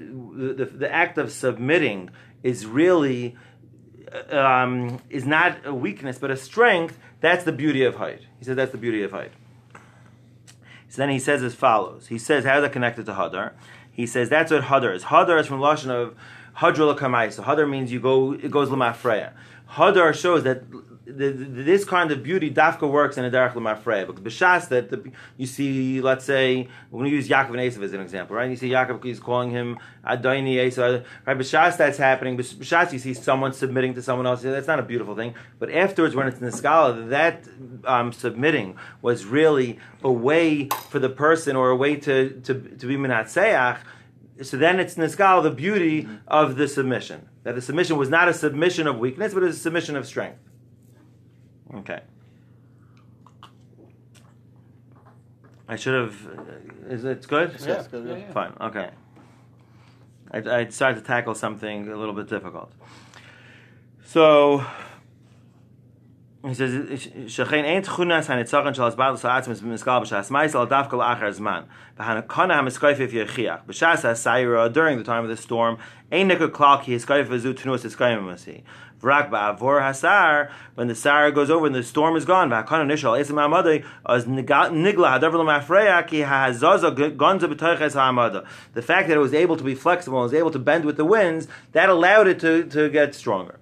the 0.56 0.64
the 0.64 0.90
act 0.90 1.18
of 1.18 1.32
submitting 1.32 2.10
is 2.44 2.64
really 2.64 3.36
um, 4.30 5.00
is 5.10 5.26
not 5.26 5.66
a 5.66 5.74
weakness 5.74 6.18
but 6.18 6.30
a 6.30 6.36
strength. 6.36 6.98
That's 7.20 7.44
the 7.44 7.52
beauty 7.52 7.84
of 7.84 7.96
height. 7.96 8.22
He 8.38 8.44
said 8.44 8.56
that's 8.56 8.72
the 8.72 8.78
beauty 8.78 9.02
of 9.02 9.10
height. 9.10 9.32
So 10.88 11.02
then 11.02 11.10
he 11.10 11.18
says 11.18 11.42
as 11.42 11.54
follows. 11.54 12.06
He 12.06 12.18
says 12.18 12.44
how 12.44 12.58
is 12.58 12.62
that 12.62 12.72
connected 12.72 13.04
to 13.06 13.12
hadar? 13.12 13.52
He 13.90 14.06
says 14.06 14.28
that's 14.28 14.52
what 14.52 14.62
hadar 14.62 14.94
is. 14.94 15.04
Hadar 15.04 15.40
is 15.40 15.48
from 15.48 15.58
lashon 15.58 15.90
of 15.90 16.16
lakamai. 16.56 17.32
So 17.32 17.42
hadar 17.42 17.68
means 17.68 17.90
you 17.90 17.98
go. 17.98 18.32
It 18.32 18.50
goes 18.52 18.68
lamafreya. 18.68 19.32
Hadar 19.72 20.14
shows 20.14 20.44
that 20.44 20.62
the, 21.04 21.30
this 21.32 21.84
kind 21.84 22.12
of 22.12 22.22
beauty 22.22 22.50
dafka 22.50 22.88
works 22.90 23.18
in 23.18 23.24
a 23.24 23.30
derech 23.30 23.54
lemafrei 23.54 24.06
because 24.06 24.22
b'shas 24.22 24.68
that 24.68 24.90
the, 24.90 25.10
you 25.36 25.46
see, 25.46 26.00
let's 26.00 26.24
say 26.24 26.68
we're 26.90 27.00
going 27.00 27.10
to 27.10 27.16
use 27.16 27.28
Yaakov 27.28 27.48
and 27.48 27.56
Esav 27.56 27.82
as 27.82 27.92
an 27.92 28.00
example, 28.00 28.36
right? 28.36 28.48
You 28.48 28.56
see 28.56 28.70
Yaakov 28.70 29.02
he's 29.04 29.18
calling 29.18 29.50
him 29.50 29.78
Adoni 30.06 30.56
Esav, 30.56 31.04
right? 31.26 31.36
B'shas 31.36 31.76
that's 31.76 31.98
happening. 31.98 32.36
B'shas 32.36 32.92
you 32.92 32.98
see 32.98 33.14
someone 33.14 33.52
submitting 33.52 33.94
to 33.94 34.02
someone 34.02 34.26
else. 34.26 34.42
That's 34.42 34.68
not 34.68 34.78
a 34.78 34.84
beautiful 34.84 35.16
thing. 35.16 35.34
But 35.58 35.70
afterwards, 35.70 36.14
when 36.14 36.28
it's 36.28 36.38
in 36.38 36.46
the 36.46 36.52
scholar, 36.52 37.06
that 37.08 37.44
um, 37.84 38.12
submitting 38.12 38.76
was 39.00 39.24
really 39.24 39.78
a 40.04 40.12
way 40.12 40.68
for 40.90 40.98
the 40.98 41.10
person 41.10 41.56
or 41.56 41.70
a 41.70 41.76
way 41.76 41.96
to 41.96 42.40
to, 42.40 42.54
to 42.54 42.86
be 42.86 42.96
minatseach. 42.96 43.78
So 44.40 44.56
then 44.56 44.80
it's 44.80 44.94
niskal 44.94 45.42
the 45.42 45.50
beauty 45.50 46.08
of 46.26 46.56
the 46.56 46.66
submission. 46.68 47.28
That 47.42 47.54
the 47.54 47.60
submission 47.60 47.96
was 47.96 48.08
not 48.08 48.28
a 48.28 48.34
submission 48.34 48.86
of 48.86 48.98
weakness, 48.98 49.34
but 49.34 49.42
a 49.42 49.52
submission 49.52 49.96
of 49.96 50.06
strength. 50.06 50.38
Okay. 51.74 52.00
I 55.68 55.76
should 55.76 55.94
have. 55.94 56.26
Uh, 56.26 56.92
is 56.92 57.04
it 57.04 57.26
good? 57.26 57.56
Yeah, 57.64 57.74
it's 57.74 57.88
good, 57.88 58.06
yeah. 58.06 58.16
yeah. 58.16 58.32
Fine. 58.32 58.52
Okay. 58.60 58.90
I, 60.30 60.38
I 60.38 60.64
decided 60.64 61.00
to 61.00 61.06
tackle 61.06 61.34
something 61.34 61.88
a 61.88 61.96
little 61.96 62.14
bit 62.14 62.28
difficult. 62.28 62.72
So 64.04 64.64
he 66.44 66.54
says, 66.54 66.74
"Shechein 67.26 67.64
ain't 67.64 67.86
chunas 67.86 68.26
hanitzachon 68.26 68.74
shel 68.74 68.90
asbal 68.90 69.16
sa'atzim 69.16 69.54
miskal 69.62 70.02
b'shas 70.02 70.28
ma'isel 70.30 70.68
dafka 70.68 70.92
la'achar 70.92 71.30
zman 71.38 71.66
v'hanakana 71.98 72.62
ha'sayira 74.02 74.72
during 74.72 74.98
the 74.98 75.04
time 75.04 75.22
of 75.22 75.30
the 75.30 75.36
storm 75.36 75.78
ein 76.10 76.28
nikah 76.28 76.48
klal 76.48 76.82
ki 76.82 76.96
hiskayf 76.96 77.26
v'zu 77.26 77.54
tenus 77.54 77.84
hiskayim 77.84 78.22
masi 78.24 78.62
Vrak 79.02 79.30
ba'avor 79.30 79.80
hasar, 79.82 80.50
when 80.76 80.86
the 80.86 80.94
sar 80.94 81.30
goes 81.32 81.50
over 81.50 81.66
and 81.66 81.74
the 81.74 81.82
storm 81.82 82.14
is 82.14 82.24
gone. 82.24 82.50
The 82.50 82.56
fact 88.86 89.08
that 89.08 89.16
it 89.16 89.18
was 89.18 89.34
able 89.34 89.56
to 89.56 89.64
be 89.64 89.74
flexible, 89.74 90.18
and 90.18 90.22
was 90.22 90.34
able 90.34 90.50
to 90.52 90.58
bend 90.60 90.84
with 90.84 90.96
the 90.96 91.04
winds, 91.04 91.48
that 91.72 91.88
allowed 91.88 92.28
it 92.28 92.38
to, 92.40 92.62
to 92.64 92.88
get 92.90 93.16
stronger. 93.16 93.58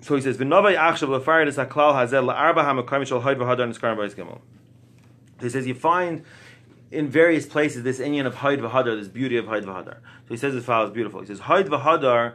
So 0.00 0.16
he 0.16 0.22
says, 0.22 0.38
"V'novay 0.38 0.76
achshav 0.76 1.08
lefarid 1.08 1.48
haklal 1.54 1.98
hazel 1.98 2.24
la'arba 2.24 2.64
ha'makom 2.64 3.06
shel 3.06 3.20
hoyd 3.20 3.36
v'hadar 3.36 3.68
niskarim 3.70 3.96
b'is 3.96 4.14
gimel." 4.14 4.40
He 5.40 5.48
says 5.48 5.66
you 5.66 5.74
find 5.74 6.24
in 6.90 7.08
various 7.08 7.46
places 7.46 7.82
this 7.82 7.98
inyan 7.98 8.26
of 8.26 8.36
hoyd 8.36 8.60
v'hadar, 8.60 8.98
this 8.98 9.08
beauty 9.08 9.36
of 9.36 9.46
hoyd 9.46 9.64
v'hadar. 9.64 9.96
So 9.96 10.28
he 10.28 10.36
says 10.36 10.54
as 10.54 10.64
follows, 10.64 10.90
beautiful. 10.90 11.20
He 11.20 11.26
says 11.26 11.40
hoyd 11.40 11.68
v'hadar. 11.68 12.34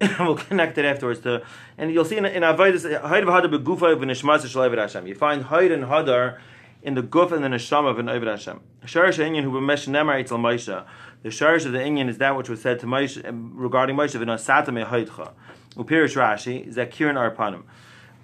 we'll 0.20 0.36
connect 0.36 0.78
it 0.78 0.84
afterwards 0.84 1.18
to, 1.20 1.42
and 1.76 1.92
you'll 1.92 2.04
see 2.04 2.16
in, 2.16 2.24
in 2.24 2.42
Avodas 2.42 2.84
hoyd 3.00 3.24
v'hadar 3.24 3.52
begufa 3.52 3.96
v'nishmas 3.96 4.46
shel 4.46 4.70
Hashem. 4.70 5.06
You 5.06 5.14
find 5.14 5.44
hoyd 5.44 5.72
and 5.72 5.84
hadar 5.84 6.38
in 6.82 6.94
the 6.94 7.02
guf 7.02 7.32
and 7.32 7.42
the 7.42 7.48
neshama 7.48 7.90
of 7.90 7.98
an 7.98 8.08
Ovid 8.08 8.28
Hashem. 8.28 8.60
Sharish 8.84 9.18
inyan 9.18 9.42
who 9.42 9.52
b'mesh 9.52 9.88
nemar 9.88 10.24
Moshe. 10.24 10.86
The 11.22 11.28
sharish 11.30 11.66
of 11.66 11.72
the 11.72 11.78
inyan 11.78 12.08
is 12.08 12.18
that 12.18 12.36
which 12.36 12.48
was 12.48 12.62
said 12.62 12.78
to 12.80 12.86
Moshe 12.86 13.20
regarding 13.54 13.96
Moshe 13.96 14.14
v'nasata 14.14 14.68
mehoydcha. 14.68 15.32
Upirish 15.78 16.16
Rashi 16.16 16.66
is 16.66 16.74
that 16.74 16.90
kirin 16.90 17.14
arpanim. 17.14 17.62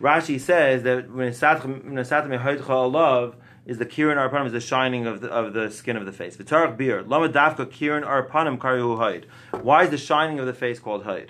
Rashi 0.00 0.40
says 0.40 0.82
that 0.82 1.08
when 1.08 1.30
nasata 1.30 2.26
mehoydcha 2.26 2.62
alav 2.62 3.34
is 3.64 3.78
the 3.78 3.86
kirin 3.86 4.16
arpanim 4.16 4.46
is 4.46 4.52
the 4.52 4.60
shining 4.60 5.06
of 5.06 5.20
the, 5.20 5.28
of 5.28 5.54
the 5.54 5.70
skin 5.70 5.96
of 5.96 6.04
the 6.04 6.12
face. 6.12 6.36
V'tarach 6.36 6.76
bir 6.76 7.02
lama 7.02 7.28
dafka 7.28 7.66
kirin 7.66 8.04
arpanim 8.04 8.58
karihu 8.58 8.98
hayd. 8.98 9.26
Why 9.62 9.84
is 9.84 9.90
the 9.90 9.98
shining 9.98 10.40
of 10.40 10.46
the 10.46 10.52
face 10.52 10.80
called 10.80 11.04
hayd? 11.04 11.28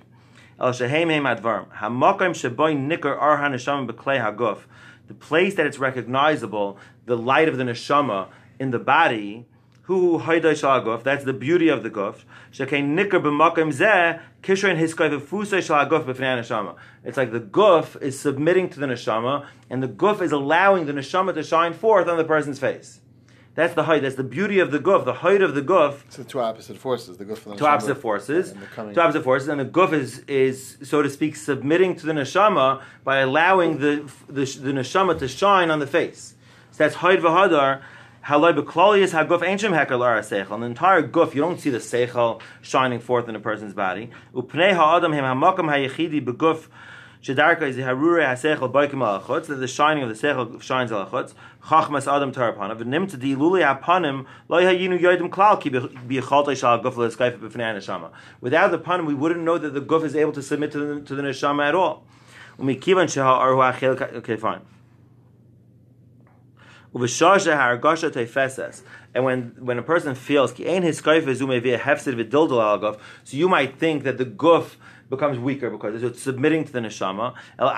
El 0.58 0.72
shehem 0.72 1.10
hem 1.10 1.24
advarm 1.24 1.68
hamakim 1.72 2.30
sheboy 2.30 2.74
nikar 2.74 3.20
arhan 3.20 3.52
neshama 3.52 3.86
beklei 3.86 4.18
haguf. 4.18 4.60
The 5.08 5.14
place 5.14 5.54
that 5.56 5.66
it's 5.66 5.78
recognizable, 5.78 6.78
the 7.04 7.18
light 7.18 7.48
of 7.48 7.58
the 7.58 7.64
neshama 7.64 8.28
in 8.58 8.70
the 8.70 8.78
body 8.78 9.44
who 9.84 10.18
haydai 10.18 10.52
shalaguf. 10.52 11.02
That's 11.02 11.24
the 11.24 11.32
beauty 11.32 11.68
of 11.68 11.82
the 11.82 11.90
guf. 11.90 12.24
Shekein 12.52 12.96
nikar 12.96 13.22
b'makim 13.22 13.72
zeh 13.72 14.20
kishayin 14.42 14.78
hiskay 14.78 15.18
v'fusay 15.18 15.60
shalaguf 15.60 16.04
b'fnei 16.04 16.38
neshama. 16.38 16.76
It's 17.04 17.16
like 17.16 17.32
the 17.32 17.40
guf 17.40 18.00
is 18.00 18.18
submitting 18.18 18.70
to 18.70 18.80
the 18.80 18.86
neshama, 18.86 19.46
and 19.68 19.82
the 19.82 19.88
guf 19.88 20.22
is 20.22 20.32
allowing 20.32 20.86
the 20.86 20.92
neshama 20.92 21.34
to 21.34 21.42
shine 21.42 21.74
forth 21.74 22.08
on 22.08 22.16
the 22.16 22.24
person's 22.24 22.58
face. 22.58 23.00
That's 23.54 23.74
the 23.74 23.84
height. 23.84 24.02
That's 24.02 24.16
the 24.16 24.24
beauty 24.24 24.58
of 24.58 24.72
the 24.72 24.80
guf. 24.80 25.04
The 25.04 25.12
height 25.12 25.40
of 25.42 25.54
the 25.54 25.62
guf. 25.62 26.02
So 26.08 26.24
two 26.24 26.40
opposite 26.40 26.76
forces. 26.76 27.18
The 27.18 27.24
guf 27.24 27.44
and 27.44 27.54
the 27.54 27.58
Two 27.58 27.66
opposite 27.66 27.94
forces. 27.96 28.52
Two 28.74 29.00
opposite 29.00 29.22
forces, 29.22 29.48
and 29.48 29.60
the 29.60 29.66
guf 29.66 29.92
is 29.92 30.20
is 30.26 30.78
so 30.82 31.02
to 31.02 31.10
speak 31.10 31.36
submitting 31.36 31.94
to 31.96 32.06
the 32.06 32.12
neshama 32.12 32.82
by 33.04 33.18
allowing 33.18 33.78
the 33.78 34.10
the, 34.28 34.44
the 34.44 34.72
neshama 34.72 35.18
to 35.18 35.28
shine 35.28 35.70
on 35.70 35.78
the 35.78 35.86
face. 35.86 36.34
So 36.72 36.78
that's 36.78 36.96
height 36.96 37.20
v'hadar. 37.20 37.82
Haloi 38.26 38.58
beklolius 38.58 39.12
haguf 39.12 39.42
ancient 39.46 39.74
lara 39.74 40.20
seichel. 40.22 40.58
The 40.58 40.64
entire 40.64 41.06
guf, 41.06 41.34
you 41.34 41.42
don't 41.42 41.60
see 41.60 41.68
the 41.68 41.76
seichel 41.76 42.40
shining 42.62 42.98
forth 42.98 43.28
in 43.28 43.36
a 43.36 43.40
person's 43.40 43.74
body. 43.74 44.08
Upnei 44.34 44.72
ha'adam 44.72 45.12
him 45.12 45.24
hamakam 45.24 45.68
hayechidi 45.68 46.24
beguf 46.24 46.68
shedarka 47.22 47.64
is 47.64 47.76
the 47.76 47.82
harure 47.82 48.24
haseichel 48.24 48.72
boikim 48.72 49.02
alachutz. 49.02 49.48
That 49.48 49.56
the 49.56 49.68
shining 49.68 50.04
of 50.04 50.08
the 50.08 50.14
seichel 50.14 50.62
shines 50.62 50.90
alachutz. 50.90 51.34
Chachmas 51.64 52.10
adam 52.10 52.32
tarapanav. 52.32 52.82
V'nim 52.82 53.10
to 53.10 53.18
di 53.18 53.36
luli 53.36 53.60
apanim 53.62 54.24
lo 54.48 54.58
hayinu 54.58 54.98
yoidim 54.98 55.28
klal 55.28 55.60
ki 55.60 55.68
b'yichaltei 55.68 56.56
shal 56.56 56.82
guf 56.82 56.94
le'eskayfa 56.94 57.38
b'fnei 57.38 57.76
neshama. 57.76 58.10
Without 58.40 58.70
the 58.70 58.78
panim, 58.78 59.04
we 59.04 59.12
wouldn't 59.12 59.42
know 59.42 59.58
that 59.58 59.74
the 59.74 59.82
guf 59.82 60.02
is 60.02 60.16
able 60.16 60.32
to 60.32 60.40
submit 60.42 60.72
to 60.72 60.78
the, 60.78 61.00
to 61.02 61.14
the 61.14 61.20
neshama 61.20 61.68
at 61.68 61.74
all. 61.74 62.04
Okay, 62.58 64.36
fine. 64.36 64.60
And 69.14 69.24
when, 69.24 69.54
when 69.58 69.78
a 69.78 69.82
person 69.82 70.14
feels, 70.14 70.52
so 70.52 70.56
you 73.36 73.48
might 73.48 73.78
think 73.78 74.04
that 74.04 74.18
the 74.18 74.24
goof 74.24 74.78
becomes 75.10 75.38
weaker 75.38 75.70
because 75.70 76.02
it's 76.02 76.22
submitting 76.22 76.64
to 76.64 76.72
the 76.72 76.80
neshama. 76.80 77.34
El 77.58 77.68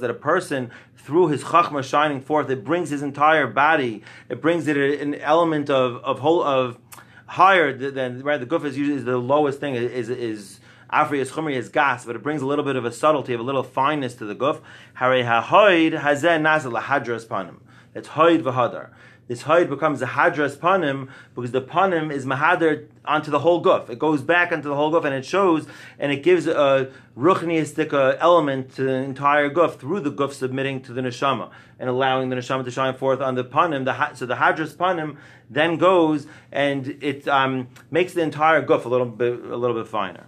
that 0.00 0.10
a 0.10 0.14
person 0.14 0.70
through 0.96 1.28
his 1.28 1.44
chachma 1.44 1.82
shining 1.82 2.20
forth, 2.20 2.50
it 2.50 2.64
brings 2.64 2.90
his 2.90 3.02
entire 3.02 3.46
body. 3.46 4.02
It 4.28 4.42
brings 4.42 4.66
it 4.68 4.76
an 4.76 5.14
element 5.16 5.70
of 5.70 5.96
of 6.04 6.18
whole 6.20 6.42
of 6.42 6.78
higher 7.26 7.76
than 7.76 8.22
right. 8.22 8.38
The 8.38 8.46
guf 8.46 8.64
is 8.64 8.76
usually 8.76 9.00
the 9.00 9.16
lowest 9.16 9.60
thing 9.60 9.74
is 9.74 10.10
is 10.10 10.60
Afri 10.92 11.18
is 11.18 11.32
chumri 11.32 11.54
is 11.54 11.68
gas, 11.68 12.04
but 12.04 12.14
it 12.14 12.22
brings 12.22 12.42
a 12.42 12.46
little 12.46 12.64
bit 12.64 12.76
of 12.76 12.84
a 12.84 12.92
subtlety, 12.92 13.32
of 13.32 13.40
a 13.40 13.42
little 13.42 13.64
fineness 13.64 14.14
to 14.14 14.24
the 14.24 14.34
guf. 14.34 14.60
Hare 14.94 15.24
hahoid 15.24 16.00
hazen 16.00 16.42
nazal 16.42 16.80
lahadras 16.80 17.26
panim. 17.26 17.56
It's 17.94 18.08
hoid 18.08 18.42
v'hadar. 18.42 18.90
This 19.28 19.42
hoid 19.42 19.68
becomes 19.68 20.00
a 20.02 20.06
hadras 20.06 20.56
panim 20.56 21.08
because 21.34 21.50
the 21.50 21.60
panim 21.60 22.12
is 22.12 22.24
mahadar 22.24 22.86
onto 23.04 23.32
the 23.32 23.40
whole 23.40 23.60
guf. 23.60 23.90
It 23.90 23.98
goes 23.98 24.22
back 24.22 24.52
onto 24.52 24.68
the 24.68 24.76
whole 24.76 24.92
guf 24.92 25.04
and 25.04 25.12
it 25.12 25.24
shows 25.24 25.66
and 25.98 26.12
it 26.12 26.22
gives 26.22 26.46
a 26.46 26.92
ruchniistic 27.18 27.92
uh, 27.92 28.16
element 28.20 28.76
to 28.76 28.84
the 28.84 28.92
entire 28.92 29.50
guf 29.50 29.80
through 29.80 30.00
the 30.00 30.12
guf 30.12 30.32
submitting 30.32 30.80
to 30.82 30.92
the 30.92 31.00
neshama 31.00 31.50
and 31.80 31.90
allowing 31.90 32.28
the 32.28 32.36
neshama 32.36 32.64
to 32.64 32.70
shine 32.70 32.94
forth 32.94 33.20
on 33.20 33.34
the 33.34 33.44
panim. 33.44 33.84
The, 33.84 34.14
so 34.14 34.26
the 34.26 34.36
hadras 34.36 34.76
panim 34.76 35.16
then 35.50 35.76
goes 35.76 36.28
and 36.52 36.96
it 37.02 37.26
um, 37.26 37.66
makes 37.90 38.12
the 38.12 38.22
entire 38.22 38.64
guf 38.64 38.84
a 38.84 38.88
little 38.88 39.06
bit 39.06 39.32
a 39.32 39.56
little 39.56 39.74
bit 39.74 39.88
finer. 39.88 40.26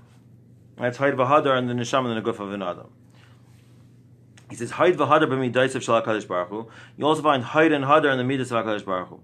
That's 0.80 0.98
Haid 0.98 1.14
Vahadar 1.14 1.58
and 1.58 1.68
the 1.68 1.74
Neshama 1.74 2.14
and 2.14 2.24
the 2.24 2.32
Guf 2.32 2.38
of 2.38 2.52
an 2.52 2.62
Adam. 2.62 2.86
He 4.48 4.56
says 4.56 4.70
Haid 4.72 4.96
Vahadar 4.96 5.24
b'midais 5.24 5.74
of 5.74 5.82
Shalak 5.82 6.04
Kadosh 6.04 6.26
Baruch 6.26 6.48
Hu. 6.48 6.68
You 6.96 7.04
also 7.04 7.22
find 7.22 7.44
Haid 7.44 7.72
and 7.72 7.84
Hadar 7.84 8.12
in 8.12 8.18
the 8.18 8.24
Midas 8.24 8.52
of 8.52 8.64
Hakadosh 8.64 8.84
Baruch 8.84 9.08
Hu. 9.08 9.20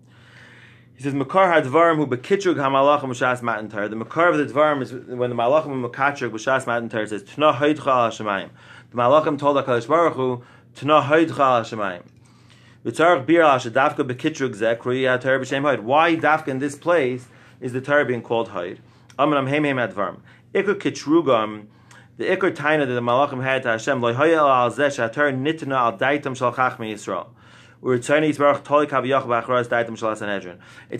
He 0.96 1.02
says 1.02 1.14
Makar 1.14 1.52
Hadvarim 1.52 1.96
hu 1.96 2.06
bekitrug 2.06 2.54
hamalachim 2.54 3.08
b'shas 3.08 3.42
matan 3.42 3.68
tar. 3.68 3.88
The 3.88 3.96
Makar 3.96 4.28
of 4.28 4.38
the 4.38 4.46
Dvarim 4.46 4.82
is 4.82 4.92
when 4.92 5.30
the 5.30 5.36
Malachim 5.36 5.66
hu 5.66 5.88
mekatrug 5.88 6.30
b'shas 6.30 6.66
matan 6.66 6.88
tar 6.88 7.06
says 7.06 7.24
Tna 7.24 7.54
Haidcha 7.54 7.86
al 7.86 8.10
Shemayim. 8.10 8.50
The 8.90 8.96
Malachim 8.96 9.38
told 9.38 9.56
Hakadosh 9.56 9.88
Baruch 9.88 10.14
Hu 10.14 10.42
Tna 10.76 11.04
Haidcha 11.04 11.38
al 11.38 11.62
Shemayim. 11.62 12.02
V'tzarach 12.84 13.26
bir 13.26 13.42
al 13.42 13.58
shadavka 13.58 14.08
bekitrug 14.08 14.54
zeh 14.54 14.76
krui 14.76 15.08
ha-tar 15.08 15.38
b'shem 15.38 15.62
Haid. 15.62 15.80
Why 15.80 16.16
dafka 16.16 16.48
in 16.48 16.58
this 16.58 16.76
place 16.76 17.26
is 17.60 17.72
the 17.72 17.80
Torah 17.80 18.04
being 18.04 18.22
called 18.22 18.50
Haid? 18.50 18.80
Amanam 19.18 19.48
heim 19.48 19.64
heim 19.64 19.76
advarim. 19.76 20.20
Iker 20.54 20.74
Kitrugam, 20.74 21.66
the 22.16 22.24
Iker 22.24 22.54
Taina 22.54 22.86
that 22.86 22.94
the 22.94 23.00
Malachim 23.00 23.42
had 23.42 23.62
to 23.64 23.70
Hashem, 23.70 24.00
Loihoya 24.00 24.38
al 24.38 24.70
Zesh, 24.70 24.98
Atar 24.98 25.32
Nitna 25.36 25.76
al 25.76 25.98
Daitam 25.98 26.36
Shal 26.36 26.52
Chachmi 26.52 26.94
Yisrael. 26.94 27.28
It's 27.86 28.08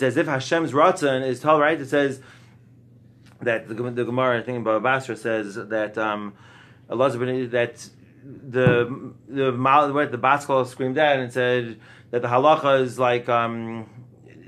as 0.03 0.17
if 0.19 0.27
Hashem's 0.27 0.73
Ratzon 0.73 1.27
is 1.27 1.41
told, 1.41 1.63
right? 1.63 1.81
It 1.81 1.89
says 1.89 2.21
that 3.41 3.69
the, 3.69 3.75
the 3.75 4.05
Gemara, 4.05 4.41
I 4.41 4.43
think 4.43 4.57
in 4.57 4.65
Baba 4.65 4.81
Basra 4.81 5.17
says 5.17 5.55
that 5.55 5.97
um, 5.97 6.35
Allah 6.91 7.09
that 7.09 7.89
the 8.23 9.15
the 9.29 9.51
the, 9.51 10.07
the 10.11 10.19
Baskal 10.19 10.67
screamed 10.67 10.99
out 10.99 11.19
and 11.19 11.33
said 11.33 11.81
that 12.11 12.21
the 12.21 12.29
halacha 12.29 12.83
is 12.83 12.99
like 12.99 13.31
um, 13.31 13.89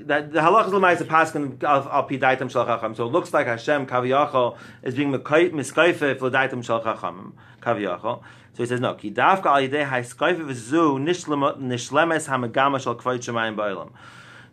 that 0.06 0.32
the 0.32 0.40
halachas 0.40 0.72
l'mais 0.72 1.02
paskin 1.02 1.62
al 1.62 2.08
pidaitim 2.08 2.50
shel 2.50 2.64
chacham. 2.64 2.94
So 2.94 3.06
it 3.06 3.12
looks 3.12 3.32
like 3.32 3.46
Hashem 3.46 3.86
kaviyachol 3.86 4.56
is 4.82 4.94
being 4.94 5.12
miskayfe 5.12 6.18
for 6.18 6.30
daitim 6.30 6.64
shel 6.64 6.82
chacham 6.82 7.34
kaviyachol. 7.60 8.22
So 8.54 8.62
he 8.62 8.66
says 8.66 8.80
no. 8.80 8.94
Ki 8.94 9.10
davka 9.10 9.46
al 9.46 9.68
yidei 9.68 9.88
haiskayfe 9.88 10.40
v'zu 10.40 10.98
nishlemes 10.98 12.28
hamagama 12.28 12.80
shel 12.80 12.96
kvayt 12.96 13.18
shemayim 13.18 13.56
ba'ilam. 13.56 13.90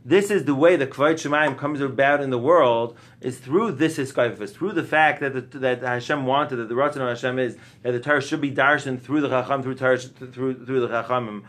This 0.05 0.29
is 0.31 0.43
the 0.43 0.53
way 0.53 0.75
the 0.75 0.85
Kvayt 0.85 1.13
Shemayim 1.13 1.57
comes 1.57 1.79
about 1.79 2.19
in 2.19 2.29
the 2.29 2.37
world 2.37 2.97
is 3.21 3.39
through 3.39 3.71
this 3.71 3.97
Hiskayfus, 3.97 4.53
through 4.53 4.73
the 4.73 4.83
fact 4.83 5.21
that 5.21 5.51
the, 5.51 5.59
that 5.59 5.81
Hashem 5.81 6.25
wanted 6.25 6.57
that 6.57 6.67
the 6.67 6.75
Ratzon 6.75 6.97
of 6.97 7.07
Hashem 7.07 7.39
is 7.39 7.55
that 7.83 7.93
the 7.93 8.01
Torah 8.01 8.21
should 8.21 8.41
be 8.41 8.51
darshan 8.51 9.01
through 9.01 9.21
the 9.21 9.29
Chacham 9.29 9.63
through 9.63 9.75
Torah 9.75 9.97
through 9.97 10.65
through 10.65 10.81
the 10.81 10.89
Chachamim 10.89 11.43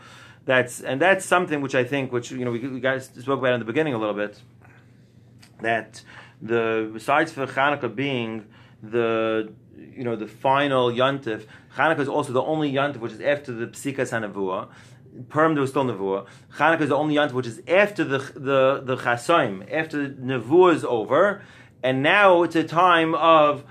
that's 0.45 0.81
and 0.81 1.01
that's 1.01 1.25
something 1.25 1.61
which 1.61 1.75
I 1.75 1.83
think, 1.83 2.11
which 2.11 2.31
you 2.31 2.45
know, 2.45 2.51
we, 2.51 2.59
we 2.59 2.79
guys 2.79 3.05
spoke 3.05 3.39
about 3.39 3.53
in 3.53 3.59
the 3.59 3.65
beginning 3.65 3.93
a 3.93 3.97
little 3.97 4.13
bit. 4.13 4.39
That 5.61 6.01
the 6.41 6.89
besides 6.93 7.31
for 7.31 7.47
Hanukkah 7.47 7.93
being 7.93 8.45
the 8.83 9.51
you 9.75 10.03
know 10.03 10.15
the 10.15 10.27
final 10.27 10.91
yontif, 10.91 11.45
Hanukkah 11.75 12.01
is 12.01 12.07
also 12.07 12.31
the 12.31 12.43
only 12.43 12.71
yontif 12.71 12.97
which 12.97 13.13
is 13.13 13.21
after 13.21 13.51
the 13.51 13.67
psikas 13.67 14.11
hanavua. 14.11 14.69
Perm 15.29 15.55
there 15.55 15.61
was 15.61 15.71
still 15.71 15.85
nevuah. 15.85 16.27
Hanukkah 16.57 16.81
is 16.81 16.89
the 16.89 16.95
only 16.95 17.15
yontif 17.15 17.31
which 17.31 17.47
is 17.47 17.61
after 17.67 18.03
the 18.03 18.19
the 18.35 18.81
the 18.83 18.97
chasoim, 18.97 19.65
after 19.73 20.07
the 20.07 20.13
nevuah 20.13 20.75
is 20.75 20.85
over, 20.85 21.41
and 21.81 22.03
now 22.03 22.43
it's 22.43 22.55
a 22.55 22.63
time 22.63 23.15
of 23.15 23.63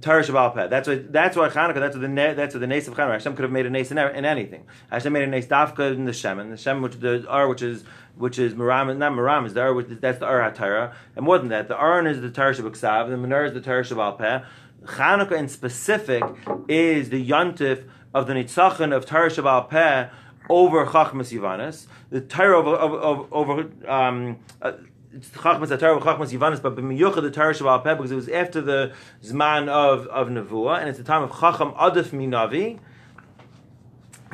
Torah 0.00 0.22
Shabbat. 0.22 0.70
That's 0.70 0.88
why 0.88 0.96
that's 1.08 1.36
why 1.36 1.48
Chanukah. 1.48 1.74
That's 1.74 1.96
what 1.96 2.02
the 2.02 2.34
that's 2.36 2.54
what 2.54 2.60
the 2.60 2.66
nace 2.66 2.86
of 2.88 2.94
Chanukah. 2.94 3.12
Hashem 3.12 3.34
could 3.34 3.44
have 3.44 3.52
made 3.52 3.66
a 3.66 3.70
nace 3.70 3.90
in, 3.90 3.98
in 3.98 4.24
anything. 4.24 4.66
Hashem 4.90 5.12
made 5.12 5.24
a 5.24 5.26
nace 5.26 5.46
dafka 5.46 5.94
in 5.94 6.04
the 6.04 6.12
Shem, 6.12 6.38
and 6.38 6.52
the 6.52 6.56
Shem 6.56 6.82
which 6.82 6.94
the 7.00 7.26
R 7.28 7.48
which 7.48 7.62
is 7.62 7.84
which 8.16 8.38
is 8.38 8.54
Maram, 8.54 8.94
not 8.96 9.12
Maram 9.12 9.46
is 9.46 9.54
the 9.54 9.62
R 9.62 9.74
which 9.74 9.88
is, 9.88 9.98
that's 10.00 10.18
the 10.18 10.26
Ur 10.26 10.50
HaTorah, 10.50 10.94
and 11.14 11.24
more 11.24 11.38
than 11.38 11.48
that, 11.48 11.68
the 11.68 11.80
Aron 11.80 12.06
is 12.06 12.20
the 12.20 12.30
Torah 12.30 12.54
Shabbat 12.54 13.08
the 13.08 13.16
Menorah 13.16 13.48
is 13.48 13.54
the 13.54 13.60
Torah 13.60 13.84
Shabbat. 13.84 14.44
Chanukah 14.84 15.32
in 15.32 15.48
specific 15.48 16.22
is 16.68 17.10
the 17.10 17.28
yontif 17.28 17.88
of 18.14 18.26
the 18.26 18.34
nitzachon 18.34 18.94
of 18.94 19.06
Torah 19.06 19.66
Peh 19.68 20.08
over 20.48 20.86
Chachmas 20.86 21.36
Yivanis. 21.36 21.86
The 22.10 22.20
Torah 22.20 22.58
over, 22.58 22.76
over, 22.76 23.26
over 23.32 23.90
um, 23.90 24.38
uh, 24.62 24.72
it's 25.16 25.28
Chachmas 25.30 25.68
Torah 25.78 26.00
Chachmas 26.00 26.36
Yivanis, 26.36 26.60
but 26.60 26.76
b'miyucha 26.76 27.22
the 27.22 27.30
Torah 27.30 27.54
Shabbat 27.54 27.84
Peh 27.84 27.94
because 27.94 28.12
it 28.12 28.16
was 28.16 28.28
after 28.28 28.60
the 28.60 28.92
Zman 29.24 29.68
of, 29.68 30.06
of 30.08 30.28
Nevuah, 30.28 30.80
and 30.80 30.88
it's 30.88 30.98
the 30.98 31.04
time 31.04 31.22
of 31.22 31.30
Chacham 31.30 31.72
Adif 31.72 32.10
Minavi. 32.10 32.78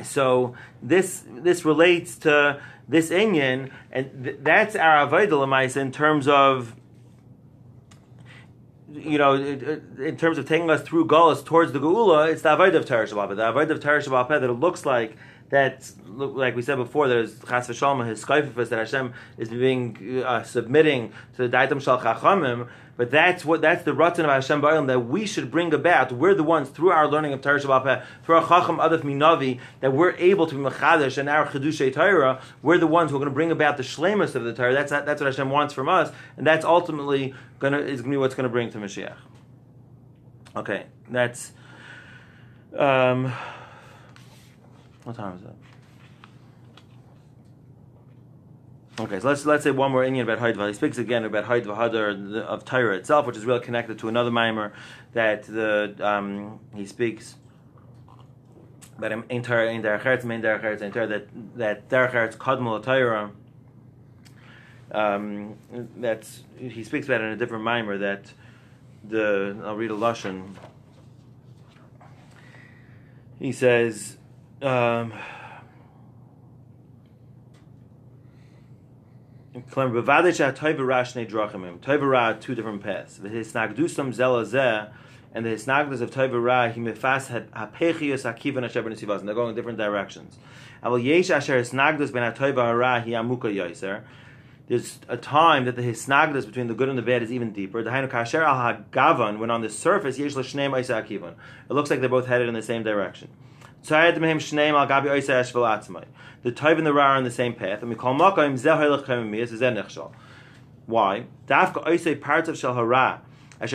So 0.03 0.55
this 0.81 1.23
this 1.29 1.63
relates 1.63 2.17
to 2.17 2.61
this 2.89 3.09
inyan, 3.09 3.71
and 3.91 4.25
th- 4.25 4.37
that's 4.41 4.75
our 4.75 5.07
avodah 5.07 5.77
in 5.77 5.91
terms 5.91 6.27
of 6.27 6.75
you 8.91 9.17
know, 9.17 9.33
in 9.33 10.17
terms 10.17 10.37
of 10.37 10.47
taking 10.47 10.69
us 10.69 10.83
through 10.83 11.07
Gullus 11.07 11.43
towards 11.43 11.71
the 11.71 11.79
Geula, 11.79 12.31
it's 12.31 12.43
the 12.43 12.49
Avodah 12.49 12.75
of 12.75 12.85
Teresh 12.85 13.09
The 13.09 13.15
Avodah 13.15 13.71
of 13.71 13.79
Teresh 13.79 14.29
that 14.29 14.43
it 14.43 14.51
looks 14.51 14.85
like 14.85 15.17
that, 15.53 15.87
like 16.07 16.55
we 16.55 16.63
said 16.63 16.77
before, 16.77 17.07
there's 17.07 17.37
Chas 17.41 17.67
v'Shalom, 17.67 18.07
his 18.07 18.69
that 18.69 18.79
Hashem 18.79 19.13
is 19.37 19.49
being, 19.49 20.23
uh, 20.25 20.41
submitting 20.41 21.13
to 21.35 21.47
the 21.47 21.57
Daitam 21.57 21.79
Shal 21.79 21.99
Chachamim, 21.99 22.67
but 22.97 23.11
that's 23.11 23.45
what 23.45 23.61
that's 23.61 23.83
the 23.83 23.91
Ratzon 23.91 24.21
of 24.21 24.31
Hashem 24.31 24.63
Ba'alim 24.63 24.87
that 24.87 25.01
we 25.01 25.27
should 25.27 25.51
bring 25.51 25.71
about. 25.71 26.11
We're 26.11 26.33
the 26.33 26.43
ones, 26.43 26.69
through 26.69 26.89
our 26.89 27.07
learning 27.07 27.33
of 27.33 27.41
Torah 27.41 27.61
Shabbat, 27.61 28.03
through 28.25 28.37
our 28.37 28.47
Chacham 28.47 28.77
Adaf 28.77 29.01
Minavi, 29.01 29.59
that 29.81 29.93
we're 29.93 30.15
able 30.15 30.47
to 30.47 30.55
be 30.55 30.61
Machadash 30.61 31.19
and 31.19 31.29
our 31.29 31.45
Chedushay 31.45 31.93
Torah, 31.93 32.41
we're 32.63 32.79
the 32.79 32.87
ones 32.87 33.11
who 33.11 33.17
are 33.17 33.19
going 33.19 33.29
to 33.29 33.35
bring 33.35 33.51
about 33.51 33.77
the 33.77 33.83
Shlemus 33.83 34.33
of 34.33 34.43
the 34.45 34.53
Torah. 34.55 34.73
That's, 34.73 34.89
that's 34.89 35.21
what 35.21 35.31
Hashem 35.31 35.51
wants 35.51 35.75
from 35.75 35.87
us, 35.87 36.11
and 36.35 36.47
that's 36.47 36.65
ultimately 36.65 37.35
going 37.59 37.73
to, 37.73 37.79
is 37.79 38.01
going 38.01 38.09
to 38.11 38.15
be 38.15 38.17
what's 38.17 38.33
going 38.33 38.45
to 38.45 38.49
bring 38.49 38.71
to 38.71 38.79
Mashiach. 38.79 39.17
Okay, 40.55 40.87
that's. 41.11 41.51
Um, 42.75 43.31
what 45.03 45.15
time 45.15 45.35
is 45.37 45.43
it? 45.43 45.55
Okay, 48.99 49.19
so 49.19 49.27
let's 49.27 49.43
let's 49.45 49.63
say 49.63 49.71
one 49.71 49.91
more 49.91 50.03
Indian 50.03 50.29
about 50.29 50.37
Haidva. 50.37 50.67
He 50.67 50.73
speaks 50.73 50.99
again 50.99 51.25
about 51.25 51.45
Haidva 51.45 51.75
Hadar 51.75 52.37
of 52.41 52.63
Torah 52.63 52.95
itself, 52.95 53.25
which 53.25 53.35
is 53.35 53.43
really 53.43 53.59
connected 53.59 53.97
to 53.99 54.07
another 54.07 54.29
mimer 54.29 54.71
that 55.13 55.43
the 55.43 55.95
um, 55.99 56.59
he 56.75 56.85
speaks 56.85 57.35
about 58.97 59.11
in 59.29 59.41
Torah 59.41 59.71
in 59.71 59.81
Derech 59.81 60.23
main 60.23 60.43
Derech 60.43 60.81
in 60.81 60.91
Torah 60.91 61.07
that 61.07 61.27
that 61.55 61.89
Derech 61.89 62.11
Eretz 62.11 62.37
Kadmul 62.37 62.83
Torah. 62.83 63.31
Um, 64.91 65.55
that's 65.97 66.43
he 66.57 66.83
speaks 66.83 67.07
about 67.07 67.21
in 67.21 67.27
a 67.27 67.35
different 67.35 67.63
mimer 67.63 67.97
that 67.97 68.31
the 69.03 69.59
I'll 69.65 69.75
read 69.75 69.89
a 69.89 69.95
lashon. 69.95 70.55
He 73.39 73.51
says. 73.51 74.17
Um, 74.63 75.13
two 79.53 79.61
different 82.55 82.81
paths. 82.81 83.17
The 83.17 84.89
and 85.35 85.45
the 85.45 85.49
hisnagdus 85.49 85.99
of 85.99 86.11
Toiva 86.11 86.41
ra 86.41 86.69
he 86.69 86.79
mefas 86.79 87.49
hapechius 87.49 88.23
akivan 88.23 88.63
asher 88.63 88.83
b'nesivas. 88.83 89.19
And 89.19 89.27
they're 89.27 89.35
going 89.35 89.49
in 89.49 89.55
different 89.55 89.79
directions. 89.79 90.37
Aval 90.81 91.03
yesh 91.03 91.29
asher 91.29 91.59
hisnagdus 91.59 92.13
ben 92.13 92.31
amuka 92.31 93.53
yoiser. 93.53 94.03
There's 94.67 94.99
a 95.09 95.17
time 95.17 95.65
that 95.65 95.75
the 95.75 95.81
hisnagdus 95.81 96.45
between 96.45 96.67
the 96.67 96.73
good 96.73 96.87
and 96.87 96.97
the 96.97 97.01
bad 97.01 97.21
is 97.21 97.33
even 97.33 97.51
deeper. 97.51 97.83
The 97.83 97.89
hainu 97.89 98.09
kasher 98.09 98.45
al 98.45 98.55
hagavan 98.55 99.39
when 99.39 99.51
on 99.51 99.59
the 99.59 99.69
surface 99.69 100.17
yesh 100.17 100.35
l'shneim 100.35 100.71
akivan. 100.71 101.35
It 101.69 101.73
looks 101.73 101.89
like 101.89 101.99
they're 101.99 102.07
both 102.07 102.27
headed 102.27 102.47
in 102.47 102.53
the 102.53 102.61
same 102.61 102.83
direction. 102.83 103.27
The 103.83 103.89
Tov 106.51 106.77
and 106.77 106.85
the 106.85 106.93
Ra 106.93 107.03
are 107.03 107.17
on 107.17 107.23
the 107.25 107.31
same 107.31 107.53
path, 107.53 107.81
and 107.81 107.89
we 107.89 107.95
call 107.95 108.15
Makom 108.15 108.53
Zeh 108.53 109.31
This 109.31 109.51
is 109.51 109.59
Nechshal. 109.59 110.13
Why? 110.85 111.25
Dafka 111.47 111.85
Oisei 111.85 112.21
parts 112.21 112.47
of 112.47 112.57
Shal 112.57 112.75
Hara. 112.75 113.21
That 113.59 113.69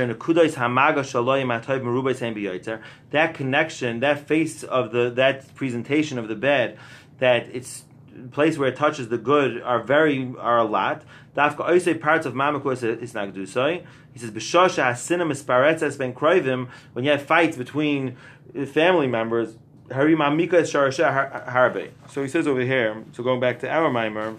connection, 3.34 4.00
that 4.00 4.26
face 4.28 4.62
of 4.62 4.92
the 4.92 5.10
that 5.10 5.54
presentation 5.54 6.18
of 6.18 6.28
the 6.28 6.34
bed, 6.34 6.78
that 7.18 7.48
it's 7.54 7.84
place 8.32 8.58
where 8.58 8.68
it 8.68 8.76
touches 8.76 9.08
the 9.08 9.18
good 9.18 9.62
are 9.62 9.82
very 9.82 10.34
are 10.38 10.58
a 10.58 10.64
lot. 10.64 11.02
Dafka 11.36 11.68
oisei 11.68 12.00
parts 12.00 12.26
of 12.26 12.34
mamakos 12.34 12.82
is 12.82 13.12
nagdusoi. 13.12 13.84
He 14.12 14.18
says 14.18 14.30
b'shosha 14.30 14.90
hasinim 14.90 15.30
isparetzes 15.30 15.96
ben 15.96 16.12
kroivim 16.12 16.68
when 16.92 17.04
you 17.04 17.10
have 17.10 17.22
fights 17.22 17.56
between 17.56 18.16
family 18.66 19.06
members. 19.06 19.56
So 19.90 20.06
he 22.22 22.28
says 22.28 22.46
over 22.46 22.60
here, 22.60 23.04
so 23.12 23.22
going 23.22 23.40
back 23.40 23.60
to 23.60 23.70
our 23.70 23.90
mimer, 23.90 24.36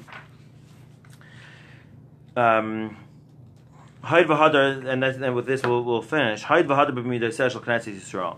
um, 2.35 2.95
Haid 4.05 4.27
v'hadar, 4.27 4.88
and, 4.88 5.03
and 5.03 5.35
with 5.35 5.47
this 5.47 5.63
we'll, 5.63 5.83
we'll 5.83 6.03
finish. 6.03 6.43
Haid 6.43 6.67
v'hadar 6.67 6.91
b'midah 6.91 7.35
shel 7.35 7.49
knesset 7.62 7.95
Yisrael. 7.95 8.38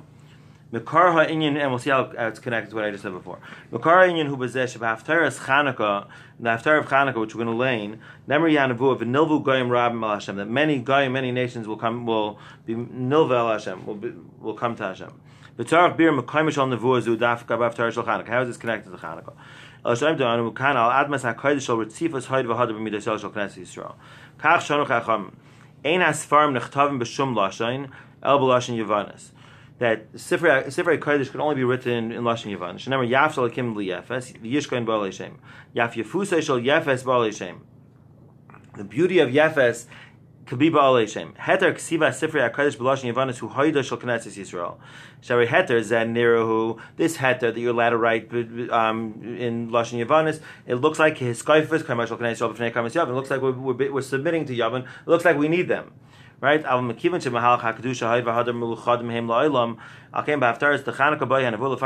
Mekar 0.72 1.12
ha'inyan, 1.12 1.58
and 1.60 1.70
we'll 1.70 1.80
see 1.80 1.90
how 1.90 2.14
it's 2.18 2.40
connected 2.40 2.70
to 2.70 2.78
what 2.78 2.86
I 2.86 2.92
just 2.92 3.04
said 3.04 3.12
before. 3.12 3.40
Mekar 3.74 4.08
ha'inyan 4.08 4.28
hu 4.28 4.38
b'zeh 4.38 4.78
sheb'haftaras 4.78 5.40
Chanukah, 5.40 6.08
the 6.40 6.50
haftar 6.50 6.80
of 6.80 6.86
Chanukah, 6.86 7.20
which 7.20 7.36
we're 7.36 7.44
going 7.44 7.56
to 7.56 7.60
lane, 7.62 8.00
nemer 8.26 8.50
yanavu 8.50 8.90
of 8.90 9.02
nilvu 9.02 9.44
goyim 9.44 9.68
rabim 9.68 10.02
al 10.02 10.14
Hashem, 10.14 10.38
that 10.38 10.48
many 10.48 10.80
goyim, 10.80 11.12
many 11.12 11.34
nations 11.34 11.68
will 11.68 11.76
come, 11.76 12.06
will 12.06 12.40
be 12.66 12.74
nilva 12.74 13.38
al 13.38 13.52
Hashem, 13.52 13.86
will, 13.86 13.96
be, 13.96 14.14
will 14.40 14.54
come 14.54 14.78
to 14.78 14.84
Hashem. 14.84 15.12
V'tzarach 15.58 15.98
bir 15.98 16.12
mekaymish 16.12 16.58
al 16.58 16.68
nevuah 16.68 17.02
zu 17.02 17.18
daf 17.18 17.46
gabav 17.46 17.76
tar 17.76 17.92
shel 17.92 18.04
Chanukah. 18.04 18.28
How 18.28 18.42
is 18.42 18.48
this 18.48 18.58
connected 18.58 18.92
to 18.92 18.98
Chanukah? 18.98 19.34
El 19.86 19.96
shem 19.96 20.18
to 20.18 20.26
anu 20.26 20.52
kan 20.52 20.78
al 20.78 20.90
admas 20.90 21.24
hakodesh 21.24 21.62
shel 21.62 21.78
ritzifas 21.78 22.28
hoyd 22.28 22.46
v'had 22.46 22.70
b'midas 22.70 23.04
shel 23.04 23.32
knesset 23.32 23.60
Yisrael. 23.60 23.96
Kach 24.40 24.60
shonu 24.60 24.88
chacham. 24.88 25.36
Ein 25.84 26.02
asfarim 26.02 26.58
nechtavim 26.58 27.00
b'shum 27.00 27.36
lashain 27.36 27.90
el 28.24 28.40
b'lashin 28.40 28.78
yavanis. 28.78 29.32
That 29.82 30.14
Sifrei 30.14 30.68
Sifrei 30.68 31.00
Kodesh 31.00 31.32
could 31.32 31.42
only 31.42 31.56
be 31.56 31.64
written 31.64 32.12
in 32.12 32.22
Lashon. 32.22 32.56
Shenemar 32.56 33.10
Yaf 33.10 33.34
Shal 33.34 33.50
Kim 33.50 33.76
Li 33.76 33.88
Yefes 33.88 34.40
Yishkoin 34.40 35.12
Shem. 35.12 35.40
Yaf 35.76 35.94
Shal 36.44 36.60
Yefes 36.60 37.36
Shem. 37.36 37.62
The 38.78 38.84
beauty 38.84 39.18
of 39.18 39.30
Yefes 39.30 39.88
Kabiba 40.46 40.82
Alei 40.82 41.08
Shem. 41.08 41.34
Heter 41.34 41.74
Ksiva 41.74 42.10
Sifrei 42.10 42.50
HaKadosh 42.50 42.78
B'Lashon 42.78 43.14
Yavanis 43.14 43.38
Hu 43.38 43.50
Hoida 43.50 43.84
Shal 43.84 43.98
Knesset 43.98 44.38
Yisrael. 44.38 44.78
Shari 45.22 45.48
Heter 45.48 45.82
Zen 45.84 46.14
Nirahu. 46.14 46.80
This 46.98 47.18
Heter 47.18 47.54
that 47.54 47.58
you're 47.58 47.72
allowed 47.72 47.92
to 47.92 47.98
write 47.98 48.32
um, 48.72 49.22
in 49.38 49.70
Lashon 49.70 50.06
Yavanis, 50.06 50.42
it 50.66 50.76
looks 50.76 51.00
like 51.00 51.18
his 51.18 51.42
Skaifus 51.42 51.86
Kamar 51.86 52.08
Shal 52.08 52.18
Knesset 52.18 52.38
Yisrael 52.38 52.56
B'Fnei 52.56 52.74
Kamas 52.74 52.94
Yavin. 52.94 53.10
It 53.10 53.14
looks 53.14 53.30
like 53.30 53.42
we're, 53.42 53.52
we're, 53.52 53.92
we're 53.92 54.02
submitting 54.02 54.46
to 54.46 54.56
Yavin. 54.56 54.82
It 54.82 55.08
looks 55.08 55.26
like 55.26 55.38
we 55.38 55.48
need 55.48 55.68
them 55.68 55.92
right? 56.42 56.64
Hakadusha 56.64 58.24
meluchad 58.24 59.02
mehem 59.04 59.28
avul 60.14 61.78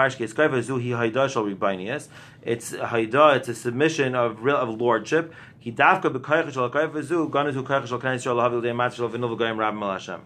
zuhi 0.63 1.29
shal. 1.29 2.09
It's. 2.41 2.73
It's 2.73 3.47
a 3.47 3.53
submission 3.55 4.15
of 4.15 4.43
real 4.43 4.55
of 4.55 4.69
lordship. 4.81 5.33
Dafka 5.63 6.03
b'kayach 6.03 6.51
shal 6.53 6.71
zu 7.03 7.29
kayach 7.29 7.87
shal 7.87 7.99
kayach 7.99 8.23
shal 8.23 8.37
havil 8.37 8.61
de'emat 8.63 8.93
shal 8.93 9.91
Hashem. 9.91 10.21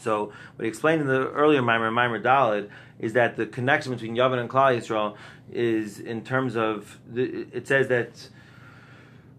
So 0.00 0.32
what 0.56 0.62
he 0.62 0.68
explained 0.68 1.00
in 1.02 1.06
the 1.06 1.30
earlier 1.30 1.62
Mimer, 1.62 1.90
Mimer 1.90 2.20
Dalid, 2.20 2.68
is 2.98 3.14
that 3.14 3.36
the 3.36 3.46
connection 3.46 3.92
between 3.92 4.16
Yavin 4.16 4.38
and 4.38 4.48
Klal 4.48 4.76
Yisrael 4.76 5.16
is 5.50 6.00
in 6.00 6.22
terms 6.24 6.56
of 6.56 6.98
the, 7.10 7.46
it 7.52 7.66
says 7.66 7.88
that 7.88 8.28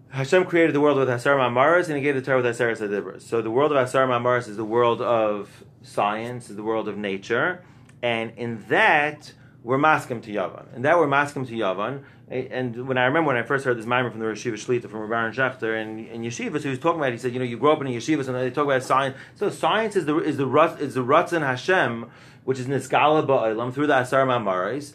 Hashem 0.09 0.45
created 0.45 0.73
the 0.73 0.81
world 0.81 0.97
with 0.97 1.09
Hasar 1.09 1.37
Mamaras 1.37 1.87
and 1.87 1.97
He 1.97 2.01
gave 2.01 2.15
the 2.15 2.21
Torah 2.21 2.41
with 2.41 2.45
Hasar 2.45 2.77
Sadibras. 2.77 3.21
So 3.21 3.41
the 3.41 3.51
world 3.51 3.71
of 3.71 3.77
Hasar 3.77 4.07
Mamaras 4.07 4.47
is 4.47 4.57
the 4.57 4.65
world 4.65 5.01
of 5.01 5.63
science, 5.81 6.49
is 6.49 6.55
the 6.55 6.63
world 6.63 6.87
of 6.87 6.97
nature, 6.97 7.63
and 8.01 8.31
in 8.37 8.63
that 8.69 9.33
we're 9.63 9.77
maskim 9.77 10.23
to 10.23 10.31
Yavan. 10.31 10.73
And 10.75 10.85
that 10.85 10.97
we're 10.97 11.07
maskim 11.07 11.45
to 11.47 11.53
Yavan. 11.53 12.03
And 12.29 12.87
when 12.87 12.97
I 12.97 13.05
remember 13.05 13.27
when 13.27 13.37
I 13.37 13.43
first 13.43 13.63
heard 13.63 13.77
this 13.77 13.85
mimer 13.85 14.09
from 14.09 14.19
the 14.19 14.25
Yeshiva 14.25 14.53
Shlita 14.53 14.89
from 14.89 15.09
Baron 15.09 15.33
Schechter 15.33 15.81
and 15.81 16.07
in 16.07 16.23
Yeshivas, 16.23 16.61
he 16.61 16.69
was 16.69 16.79
talking 16.79 16.99
about. 16.99 17.13
He 17.13 17.17
said, 17.17 17.33
you 17.33 17.39
know, 17.39 17.45
you 17.45 17.57
grow 17.57 17.73
up 17.73 17.81
in 17.81 17.87
a 17.87 17.89
Yeshivas 17.89 18.27
and 18.27 18.35
they 18.35 18.49
talk 18.49 18.65
about 18.65 18.83
science. 18.83 19.15
So 19.35 19.49
science 19.49 19.95
is 19.95 20.05
the 20.05 20.17
is 20.19 20.37
the 20.37 20.47
is 20.79 20.93
the 20.93 21.03
Ratzon 21.03 21.41
Hashem, 21.41 22.09
which 22.43 22.59
is 22.59 22.67
Niskala 22.67 23.25
Ba'olam 23.25 23.73
through 23.73 23.87
the 23.87 23.99
Asar 23.99 24.25
Mamaris. 24.25 24.93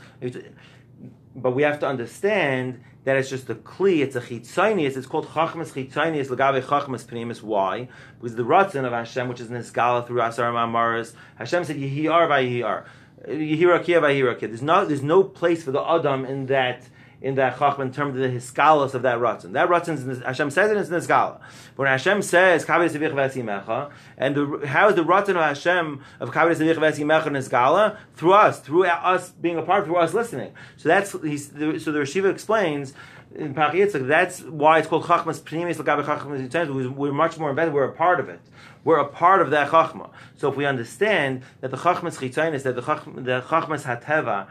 But 1.34 1.52
we 1.52 1.62
have 1.62 1.80
to 1.80 1.86
understand 1.86 2.82
that 3.04 3.16
it's 3.16 3.28
just 3.28 3.50
a 3.50 3.54
kli, 3.54 4.00
it's 4.00 4.16
a 4.16 4.20
chitzonius, 4.20 4.96
it's 4.96 5.06
called 5.06 5.26
chachmas 5.28 5.72
chitzonius, 5.72 6.28
lagabe 6.28 6.62
chachmas 6.62 7.04
pnimis. 7.04 7.42
Why? 7.42 7.88
Because 8.20 8.36
the 8.36 8.44
ratzin 8.44 8.84
of 8.84 8.92
Hashem, 8.92 9.28
which 9.28 9.40
is 9.40 9.48
in 9.48 9.56
his 9.56 9.70
Niskala 9.70 10.06
through 10.06 10.22
Asar 10.22 10.52
Mamaris, 10.52 11.14
Hashem 11.36 11.64
said, 11.64 11.76
Yehiyar 11.76 12.28
vayehiyar. 12.28 12.84
Yehirakia 13.26 14.00
vayehirakia. 14.00 14.40
There's 14.40 14.62
no, 14.62 14.84
there's 14.84 15.02
no 15.02 15.24
place 15.24 15.64
for 15.64 15.72
the 15.72 15.82
Adam 15.82 16.24
in 16.24 16.46
that 16.46 16.82
in 17.22 17.36
that 17.36 17.56
chachma 17.56 17.80
in 17.80 17.92
terms 17.92 18.16
of 18.16 18.20
the 18.20 18.28
hiskalos 18.28 18.94
of 18.94 19.02
that 19.02 19.18
ratzon. 19.18 19.52
That 19.52 19.68
ratzon 19.68 20.08
is 20.08 20.22
Hashem 20.22 20.50
says 20.50 20.70
it 20.70 20.76
is 20.76 20.90
niskala. 20.90 21.40
When 21.76 21.86
Hashem 21.88 22.20
says 22.22 22.68
and 22.68 22.70
the, 22.70 24.62
how 24.66 24.88
is 24.88 24.94
the 24.96 25.04
ratzon 25.04 25.30
of 25.30 25.36
Hashem 25.36 26.02
of 26.20 26.30
kavod 26.30 26.56
sevich 26.56 26.74
v'esimecha 26.74 27.28
niskala 27.28 27.96
through 28.14 28.34
us, 28.34 28.60
through 28.60 28.86
us 28.86 29.30
being 29.30 29.56
a 29.56 29.62
part, 29.62 29.84
through 29.84 29.96
us 29.96 30.12
listening. 30.12 30.52
So 30.76 30.88
that's 30.88 31.12
he's, 31.22 31.50
so 31.50 31.92
the 31.92 32.00
Rishiva 32.00 32.30
explains 32.30 32.92
in 33.34 33.54
Pachad 33.54 33.72
Yitzchak, 33.72 34.06
that's 34.08 34.42
why 34.42 34.78
it's 34.78 34.88
called 34.88 35.04
Chachmas 35.04 35.40
Pnimis 35.40 35.76
Lagabe 35.76 36.04
Chachmas. 36.04 36.94
We're 36.94 37.12
much 37.12 37.38
more 37.38 37.50
embedded. 37.50 37.72
We're 37.72 37.84
a 37.84 37.92
part 37.92 38.20
of 38.20 38.28
it. 38.28 38.40
We're 38.84 38.98
a 38.98 39.08
part 39.08 39.40
of 39.40 39.50
that 39.50 39.70
Chachma. 39.70 40.10
So 40.36 40.50
if 40.50 40.56
we 40.56 40.66
understand 40.66 41.42
that 41.60 41.70
the 41.70 41.76
Chachmas 41.76 42.18
Chitzanis, 42.18 42.64
that 42.64 42.74
the 42.74 42.82
the 43.20 43.42
Chachmas 43.42 43.84
Hateva, 43.84 44.48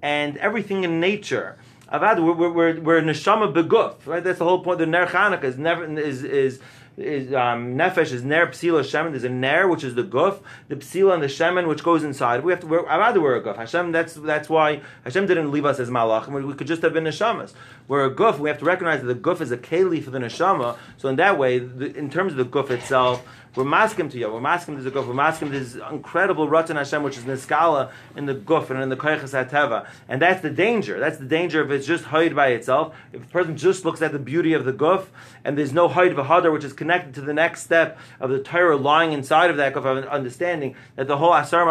and 0.00 0.36
everything 0.38 0.84
in 0.84 1.00
nature, 1.00 1.58
Avad, 1.92 2.24
we're, 2.24 2.50
we're, 2.50 2.80
we're 2.80 3.02
neshama 3.02 3.52
beguf, 3.52 4.06
right? 4.06 4.24
That's 4.24 4.38
the 4.38 4.46
whole 4.46 4.64
point. 4.64 4.78
The 4.78 4.86
Ner 4.86 5.06
Chanukah 5.06 5.44
is 5.44 5.58
never 5.58 5.84
is 5.98 6.24
is 6.24 6.58
is 6.96 7.34
um, 7.34 7.74
nefesh 7.76 8.12
is 8.12 8.24
ner 8.24 8.46
psila 8.46 8.80
shemen. 8.80 9.10
There's 9.10 9.24
a 9.24 9.28
ner 9.28 9.68
which 9.68 9.84
is 9.84 9.94
the 9.94 10.02
guf, 10.02 10.40
the 10.68 10.76
psila 10.76 11.12
and 11.12 11.22
the 11.22 11.26
shemen 11.26 11.68
which 11.68 11.84
goes 11.84 12.02
inside. 12.02 12.44
We 12.44 12.52
have 12.52 12.60
to. 12.60 12.66
We're, 12.66 12.88
I'd 12.88 12.96
rather 12.96 13.20
we're 13.20 13.36
a 13.36 13.42
guf. 13.42 13.56
Hashem. 13.56 13.92
That's 13.92 14.14
that's 14.14 14.48
why 14.48 14.80
Hashem 15.04 15.26
didn't 15.26 15.50
leave 15.52 15.66
us 15.66 15.78
as 15.80 15.90
malach. 15.90 16.28
We, 16.28 16.42
we 16.42 16.54
could 16.54 16.66
just 16.66 16.80
have 16.80 16.94
been 16.94 17.04
neshamas. 17.04 17.52
We're 17.88 18.06
a 18.06 18.14
guf. 18.14 18.38
We 18.38 18.48
have 18.48 18.58
to 18.60 18.64
recognize 18.64 19.02
that 19.02 19.06
the 19.06 19.14
guf 19.14 19.42
is 19.42 19.52
a 19.52 19.58
keli 19.58 20.02
for 20.02 20.10
the 20.10 20.18
neshama. 20.18 20.78
So 20.96 21.10
in 21.10 21.16
that 21.16 21.38
way, 21.38 21.58
the, 21.58 21.94
in 21.94 22.08
terms 22.08 22.32
of 22.32 22.38
the 22.38 22.46
guf 22.46 22.70
itself. 22.70 23.22
We're 23.54 23.64
masking 23.64 24.08
to 24.08 24.18
you. 24.18 24.32
We're 24.32 24.40
masking 24.40 24.74
there's 24.74 24.86
a 24.86 24.90
guf. 24.90 25.06
We're 25.06 25.12
masking 25.12 25.50
this 25.50 25.74
incredible 25.74 26.48
Ratan 26.48 26.76
Hashem, 26.76 27.02
which 27.02 27.18
is 27.18 27.24
niskala 27.24 27.90
in 28.16 28.24
the 28.24 28.34
guf 28.34 28.70
and 28.70 28.82
in 28.82 28.88
the 28.88 28.96
hateva. 28.96 29.86
And 30.08 30.22
that's 30.22 30.40
the 30.40 30.48
danger. 30.48 30.98
That's 30.98 31.18
the 31.18 31.26
danger 31.26 31.62
if 31.62 31.70
it's 31.70 31.86
just 31.86 32.04
hide 32.04 32.34
by 32.34 32.48
itself. 32.48 32.94
If 33.12 33.24
a 33.24 33.26
person 33.26 33.58
just 33.58 33.84
looks 33.84 34.00
at 34.00 34.12
the 34.12 34.18
beauty 34.18 34.54
of 34.54 34.64
the 34.64 34.72
guf 34.72 35.08
and 35.44 35.58
there's 35.58 35.74
no 35.74 35.88
hide 35.88 36.12
v'hadar, 36.12 36.50
which 36.50 36.64
is 36.64 36.72
connected 36.72 37.14
to 37.16 37.20
the 37.20 37.34
next 37.34 37.62
step 37.62 37.98
of 38.20 38.30
the 38.30 38.38
Torah 38.38 38.76
lying 38.76 39.12
inside 39.12 39.50
of 39.50 39.58
that 39.58 39.74
guf 39.74 39.84
of 39.84 40.06
understanding 40.06 40.74
that 40.96 41.06
the 41.06 41.18
whole 41.18 41.34
asar 41.34 41.66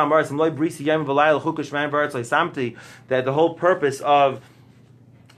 samti 2.21 2.77
that 3.07 3.25
the 3.25 3.33
whole 3.33 3.55
purpose 3.55 4.01
of 4.01 4.39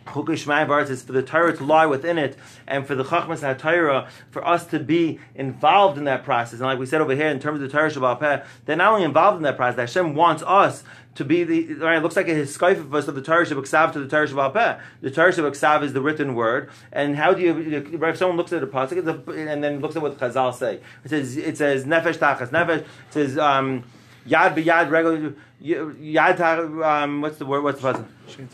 is 0.06 1.04
for 1.04 1.12
the 1.12 1.24
Torah 1.24 1.56
to 1.56 1.64
lie 1.64 1.86
within 1.86 2.18
it, 2.18 2.38
and 2.68 2.86
for 2.86 2.96
the 2.96 3.04
Chachmas 3.04 3.40
HaTorah, 3.40 4.08
for 4.32 4.46
us 4.48 4.66
to 4.68 4.80
be 4.80 5.20
involved 5.36 5.98
in 5.98 6.04
that 6.06 6.24
process. 6.24 6.54
And 6.54 6.62
like 6.62 6.80
we 6.80 6.86
said 6.86 7.02
over 7.02 7.16
here, 7.16 7.28
in 7.28 7.40
terms 7.40 7.62
of 7.62 7.70
the 7.70 7.78
Torah 7.78 7.92
Shabbat 7.92 8.20
Peh, 8.20 8.44
they're 8.66 8.76
not 8.76 8.94
only 8.94 9.04
involved 9.04 9.38
in 9.38 9.44
that 9.44 9.58
process, 9.58 9.94
Hashem 9.94 10.16
wants 10.16 10.44
us 10.44 10.84
to 11.16 11.24
be 11.24 11.44
the, 11.44 11.76
right, 11.76 11.98
it 11.98 12.04
looks 12.04 12.16
like 12.16 12.28
a 12.28 12.42
us 12.42 12.58
of 12.58 13.16
the 13.16 13.22
Torah 13.22 13.46
Shabbat 13.46 13.94
to 13.94 14.00
the 14.00 14.08
Torah 14.08 14.28
Shabbat 14.28 14.54
Peh. 14.54 14.84
The 15.02 15.12
Torah 15.12 15.32
Shabbat 15.32 15.84
is 15.84 15.94
the 15.94 16.02
written 16.02 16.36
word, 16.36 16.70
and 16.92 17.16
how 17.16 17.34
do 17.34 17.42
you, 17.42 17.86
if 18.04 18.18
someone 18.18 18.38
looks 18.38 18.52
at 18.52 18.64
a 18.64 18.68
pasuk, 18.68 19.28
and 19.52 19.64
then 19.64 19.80
looks 19.80 19.96
at 19.96 20.02
what 20.02 20.18
Chazal 20.18 20.54
say, 20.54 20.80
it 21.04 21.10
says, 21.10 21.38
it 21.38 21.58
says, 21.58 21.86
Nefesh 21.86 22.18
Tachas, 22.18 22.50
Nefesh, 22.50 22.80
it 22.80 22.88
says, 23.12 23.38
um, 23.38 23.84
Yad 24.28 24.56
b'yad 24.56 24.90
regular 24.90 25.34
yad 25.62 26.86
um, 26.86 27.22
what's 27.22 27.38
the 27.38 27.46
word? 27.46 27.64
What's 27.64 27.82
the 27.82 27.94
puzzle? 27.94 28.08
Shein 28.28 28.48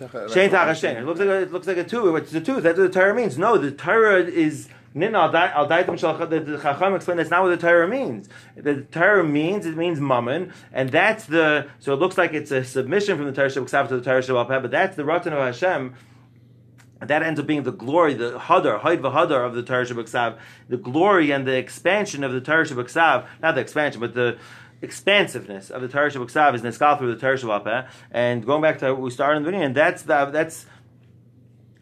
tachas 0.49 0.83
It 0.83 1.05
looks 1.05 1.19
like 1.19 1.29
a, 1.29 1.41
it 1.41 1.51
looks 1.51 1.67
like 1.67 1.77
a 1.77 1.83
two. 1.83 2.15
It's 2.15 2.33
a 2.33 2.41
two. 2.41 2.61
That's 2.61 2.77
what 2.77 2.91
the 2.91 2.99
Torah 2.99 3.13
means. 3.13 3.37
No, 3.37 3.57
the 3.57 3.71
Torah 3.71 4.23
is. 4.23 4.69
Nina 4.95 5.19
al 5.19 5.69
daitim 5.69 6.29
the 6.29 6.57
Chacham 6.59 6.95
explain 6.95 7.17
that's 7.17 7.29
not 7.29 7.43
what 7.43 7.49
the 7.49 7.57
Torah 7.57 7.87
means. 7.87 8.27
The 8.55 8.81
Torah 8.81 9.23
means 9.23 9.67
it 9.67 9.77
means 9.77 9.99
mammon, 9.99 10.51
and 10.73 10.89
that's 10.89 11.25
the 11.25 11.67
so 11.77 11.93
it 11.93 11.97
looks 11.97 12.17
like 12.17 12.33
it's 12.33 12.49
a 12.49 12.63
submission 12.63 13.15
from 13.15 13.27
the 13.27 13.31
Torah 13.31 13.49
Shabbat 13.49 13.89
to 13.89 13.97
the 13.97 14.03
Torah 14.03 14.23
Shabbat, 14.23 14.63
but 14.63 14.71
that's 14.71 14.95
the 14.95 15.05
Ratan 15.05 15.33
of 15.33 15.39
Hashem 15.39 15.93
that 17.01 17.23
ends 17.23 17.39
up 17.39 17.47
being 17.47 17.63
the 17.63 17.71
glory, 17.71 18.13
the 18.13 18.37
hadar, 18.37 18.81
haid 18.81 19.01
v'hadar 19.01 19.45
of 19.45 19.53
the 19.53 19.63
Torah 19.63 19.85
Shabbat, 19.85 20.37
the 20.67 20.77
glory 20.77 21.31
and 21.31 21.47
the 21.47 21.55
expansion 21.55 22.23
of 22.23 22.33
the 22.33 22.41
Torah 22.41 22.65
Shabbat, 22.65 23.27
not 23.41 23.55
the 23.55 23.61
expansion, 23.61 24.01
but 24.01 24.13
the 24.13 24.37
expansiveness 24.81 25.69
of 25.69 25.81
the 25.81 25.87
Torah 25.87 26.09
Shabbat 26.09 26.55
is 26.55 26.61
Neskal 26.61 26.97
through 26.97 27.13
the 27.13 27.19
Torah 27.19 27.37
Shabbat 27.37 27.67
eh? 27.67 27.87
and 28.11 28.45
going 28.45 28.61
back 28.61 28.79
to 28.79 28.93
what 28.93 29.01
we 29.01 29.11
started 29.11 29.37
in 29.37 29.43
the 29.43 29.51
beginning, 29.51 29.73
that's 29.73 30.03
the, 30.03 30.25
that's 30.25 30.65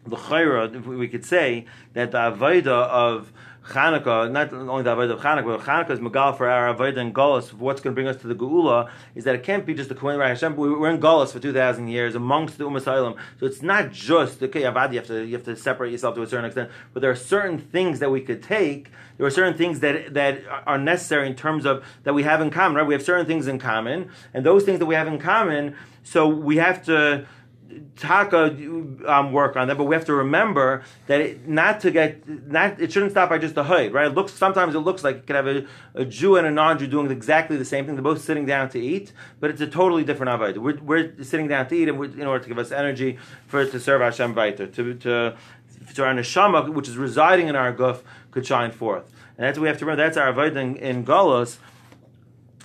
the 0.06 0.16
chayra, 0.16 0.84
we 0.84 1.08
could 1.08 1.24
say 1.24 1.66
that 1.92 2.10
the 2.10 2.18
avodah 2.18 2.88
of 2.88 3.32
Chanukah, 3.68 4.30
not 4.30 4.52
only 4.52 4.82
the 4.82 4.96
avodah 4.96 5.12
of 5.12 5.20
Chanukah, 5.20 5.58
but 5.58 5.60
Chanukah 5.60 5.90
is 5.90 6.00
megal 6.00 6.36
for 6.36 6.48
our 6.48 6.74
avodah 6.74 6.98
and 6.98 7.14
Golos. 7.14 7.52
What's 7.52 7.80
going 7.80 7.94
to 7.94 7.94
bring 7.94 8.08
us 8.08 8.16
to 8.22 8.26
the 8.26 8.34
Geula 8.34 8.90
is 9.14 9.24
that 9.24 9.34
it 9.34 9.42
can't 9.42 9.66
be 9.66 9.74
just 9.74 9.88
the 9.88 9.94
Kohen 9.94 10.18
Hashem. 10.18 10.56
We're 10.56 10.90
in 10.90 11.00
Golos 11.00 11.32
for 11.32 11.38
two 11.38 11.52
thousand 11.52 11.88
years 11.88 12.14
amongst 12.14 12.58
the 12.58 12.64
Salem, 12.80 13.14
so 13.38 13.46
it's 13.46 13.62
not 13.62 13.92
just 13.92 14.42
okay. 14.42 14.62
Avad, 14.62 14.92
you 14.92 14.98
have 14.98 15.06
to 15.08 15.24
you 15.24 15.34
have 15.34 15.44
to 15.44 15.56
separate 15.56 15.92
yourself 15.92 16.14
to 16.14 16.22
a 16.22 16.26
certain 16.26 16.46
extent, 16.46 16.70
but 16.94 17.00
there 17.00 17.10
are 17.10 17.16
certain 17.16 17.58
things 17.58 17.98
that 18.00 18.10
we 18.10 18.20
could 18.20 18.42
take. 18.42 18.90
There 19.18 19.26
are 19.26 19.30
certain 19.30 19.58
things 19.58 19.80
that 19.80 20.14
that 20.14 20.40
are 20.66 20.78
necessary 20.78 21.26
in 21.26 21.34
terms 21.34 21.66
of 21.66 21.84
that 22.04 22.14
we 22.14 22.22
have 22.22 22.40
in 22.40 22.50
common. 22.50 22.76
Right, 22.78 22.86
we 22.86 22.94
have 22.94 23.02
certain 23.02 23.26
things 23.26 23.46
in 23.46 23.58
common, 23.58 24.10
and 24.32 24.46
those 24.46 24.64
things 24.64 24.78
that 24.78 24.86
we 24.86 24.94
have 24.94 25.08
in 25.08 25.18
common. 25.18 25.76
So 26.04 26.26
we 26.26 26.56
have 26.56 26.84
to 26.86 27.26
taka 27.96 28.56
um, 29.06 29.32
work 29.32 29.56
on 29.56 29.68
that, 29.68 29.76
but 29.76 29.84
we 29.84 29.94
have 29.94 30.04
to 30.06 30.14
remember 30.14 30.82
that 31.06 31.20
it, 31.20 31.48
not 31.48 31.80
to 31.80 31.90
get 31.90 32.26
not 32.48 32.80
it 32.80 32.92
shouldn't 32.92 33.12
stop 33.12 33.28
by 33.28 33.38
just 33.38 33.54
the 33.54 33.64
hood, 33.64 33.92
right? 33.92 34.06
It 34.06 34.14
looks 34.14 34.32
sometimes 34.32 34.74
it 34.74 34.80
looks 34.80 35.04
like 35.04 35.16
you 35.16 35.22
can 35.22 35.36
have 35.36 35.46
a, 35.46 35.66
a 35.94 36.04
Jew 36.04 36.36
and 36.36 36.46
a 36.46 36.50
non-Jew 36.50 36.86
doing 36.86 37.10
exactly 37.10 37.56
the 37.56 37.64
same 37.64 37.84
thing. 37.84 37.94
They're 37.94 38.02
both 38.02 38.22
sitting 38.22 38.46
down 38.46 38.70
to 38.70 38.80
eat, 38.80 39.12
but 39.40 39.50
it's 39.50 39.60
a 39.60 39.66
totally 39.66 40.04
different 40.04 40.30
avodah. 40.30 40.58
We're, 40.58 40.80
we're 40.80 41.22
sitting 41.22 41.48
down 41.48 41.68
to 41.68 41.74
eat, 41.74 41.88
and 41.88 42.02
in 42.14 42.26
order 42.26 42.42
to 42.42 42.48
give 42.48 42.58
us 42.58 42.72
energy 42.72 43.18
for 43.46 43.64
to 43.66 43.80
serve 43.80 44.00
Hashem 44.00 44.34
weiter, 44.34 44.66
to 44.66 44.94
to 44.94 45.36
to 45.94 46.04
our 46.04 46.14
neshama, 46.14 46.68
which 46.72 46.88
is 46.88 46.96
residing 46.96 47.48
in 47.48 47.56
our 47.56 47.72
guf, 47.72 48.00
could 48.30 48.46
shine 48.46 48.70
forth, 48.70 49.10
and 49.36 49.46
that's 49.46 49.58
what 49.58 49.64
we 49.64 49.68
have 49.68 49.78
to 49.78 49.84
remember. 49.84 50.02
That's 50.02 50.16
our 50.16 50.32
avodah 50.32 50.56
in, 50.56 50.76
in 50.76 51.04
Golos 51.04 51.58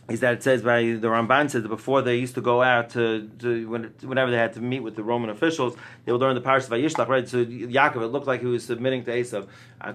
is 0.10 0.20
that 0.20 0.34
it 0.34 0.44
says 0.44 0.62
by 0.62 0.82
the 0.82 1.08
Ramban 1.08 1.50
says 1.50 1.64
that 1.64 1.70
before 1.70 2.02
they 2.02 2.18
used 2.18 2.36
to 2.36 2.42
go 2.42 2.62
out 2.62 2.90
to, 2.90 3.30
to 3.40 3.70
when, 3.70 3.94
whenever 4.02 4.32
they 4.32 4.38
had 4.38 4.52
to 4.54 4.60
meet 4.60 4.82
with 4.82 4.98
the 4.98 5.04
Roman 5.04 5.30
officials, 5.30 5.78
they 6.04 6.12
would 6.12 6.20
learn 6.20 6.36
the 6.36 6.42
parish 6.42 6.66
of 6.66 6.72
Vayishlach, 6.72 7.08
right? 7.08 7.28
So 7.28 7.46
Yaakov, 7.46 8.04
it 8.04 8.08
looked 8.08 8.28
like 8.28 8.42
he 8.42 8.48
was 8.48 8.66
submitting 8.66 9.06
to 9.06 9.12
Esav. 9.12 9.48
Uh, 9.80 9.94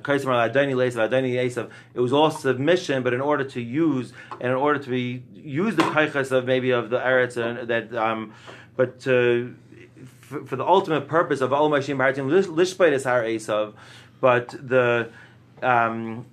it 1.95 2.01
was 2.01 2.13
all 2.13 2.31
submission, 2.31 3.03
but 3.03 3.13
in 3.13 3.21
order 3.21 3.45
to 3.45 3.61
use 3.61 4.15
and 4.41 4.51
in 4.51 4.57
order 4.57 4.79
to 4.79 4.89
be 4.89 5.23
use 5.35 5.77
the 5.77 5.83
kaichas 5.83 6.33
of 6.33 6.47
maybe 6.47 6.71
of 6.71 6.89
the 6.89 6.99
Eretz 6.99 7.37
and 7.37 7.69
that, 7.69 7.95
um, 7.95 8.33
but 8.77 9.01
to, 9.01 9.55
for, 10.21 10.45
for, 10.47 10.57
the 10.57 10.67
ultimate 10.67 11.07
purpose 11.07 11.43
of 11.43 11.51
Olam 11.51 11.71
Hashim 11.71 11.99
Baratim 11.99 12.31
Lishbait 12.47 12.93
is 12.93 13.05
Har 13.05 13.23
Esav, 13.23 13.75
but 14.21 14.49
the 14.49 15.11
um, 15.63 16.27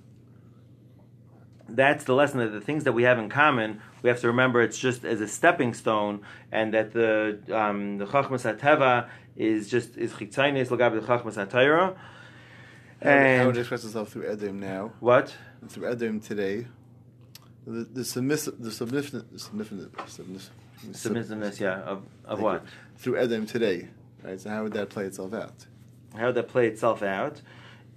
that's 1.68 2.04
the 2.04 2.14
lesson 2.14 2.38
that 2.38 2.48
the 2.48 2.60
things 2.60 2.84
that 2.84 2.92
we 2.92 3.02
have 3.04 3.18
in 3.18 3.28
common, 3.28 3.80
we 4.02 4.08
have 4.08 4.20
to 4.20 4.28
remember 4.28 4.62
it's 4.62 4.78
just 4.78 5.04
as 5.04 5.20
a 5.20 5.28
stepping 5.28 5.74
stone, 5.74 6.20
and 6.52 6.72
that 6.74 6.92
the 6.92 7.38
um, 7.52 7.98
the 7.98 8.06
chachmas 8.06 8.58
hateva 8.58 9.08
is 9.36 9.68
just 9.68 9.96
is 9.96 10.12
chitzainis 10.12 10.68
lagav 10.68 11.00
the 11.00 11.06
chachmas 11.06 11.34
hatayra. 11.34 11.96
And 13.00 13.40
how 13.40 13.46
would 13.46 13.56
it 13.56 13.60
express 13.60 13.84
itself 13.84 14.10
through 14.10 14.30
Edom 14.30 14.60
now? 14.60 14.92
What 15.00 15.34
through 15.68 15.90
Edom 15.90 16.20
today? 16.20 16.66
The, 17.66 17.84
the 17.84 18.04
submissive, 18.04 18.62
the 18.62 18.70
submissive, 18.70 19.24
submissive, 19.36 19.90
submissiveness, 20.92 21.58
yeah, 21.58 21.80
of, 21.80 22.04
of 22.24 22.40
what? 22.40 22.64
Through 22.96 23.18
Edom 23.18 23.44
today, 23.44 23.88
right? 24.22 24.40
So 24.40 24.50
how 24.50 24.62
would 24.62 24.72
that 24.74 24.88
play 24.88 25.04
itself 25.04 25.34
out? 25.34 25.66
How 26.16 26.26
would 26.26 26.36
that 26.36 26.48
play 26.48 26.68
itself 26.68 27.02
out? 27.02 27.42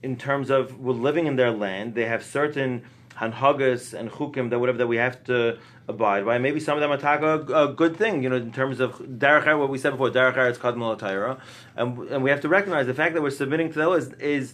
In 0.02 0.16
terms 0.16 0.50
of 0.50 0.80
we're 0.80 0.94
living 0.94 1.28
in 1.28 1.36
their 1.36 1.52
land, 1.52 1.94
they 1.94 2.06
have 2.06 2.24
certain 2.24 2.84
hanhagas 3.20 3.94
and 3.94 4.12
chukim 4.12 4.50
that 4.50 4.60
whatever 4.60 4.78
that 4.78 4.88
we 4.88 4.98
have 4.98 5.24
to 5.26 5.58
abide 5.88 6.26
by. 6.26 6.38
Maybe 6.38 6.60
some 6.60 6.78
of 6.78 6.82
them 6.82 6.92
attack 6.92 7.22
a, 7.22 7.56
uh, 7.56 7.66
a 7.66 7.74
good 7.74 7.98
thing, 7.98 8.24
you 8.24 8.30
know, 8.30 8.38
in 8.38 8.52
terms 8.52 8.80
of 8.80 8.94
derech 9.00 9.48
er, 9.48 9.58
what 9.58 9.70
we 9.70 9.78
said 9.78 9.92
before, 9.92 10.10
derech 10.10 10.38
er, 10.38 10.48
is 10.48 10.58
kadmol 10.58 10.98
Torah, 10.98 11.42
and 11.76 11.98
and 12.10 12.24
we 12.24 12.30
have 12.30 12.42
to 12.42 12.50
recognize 12.50 12.88
the 12.88 12.94
fact 12.94 13.14
that 13.16 13.22
we're 13.22 13.30
submitting 13.32 13.72
to 13.74 13.80
those 13.80 14.08
is, 14.08 14.14
is 14.20 14.54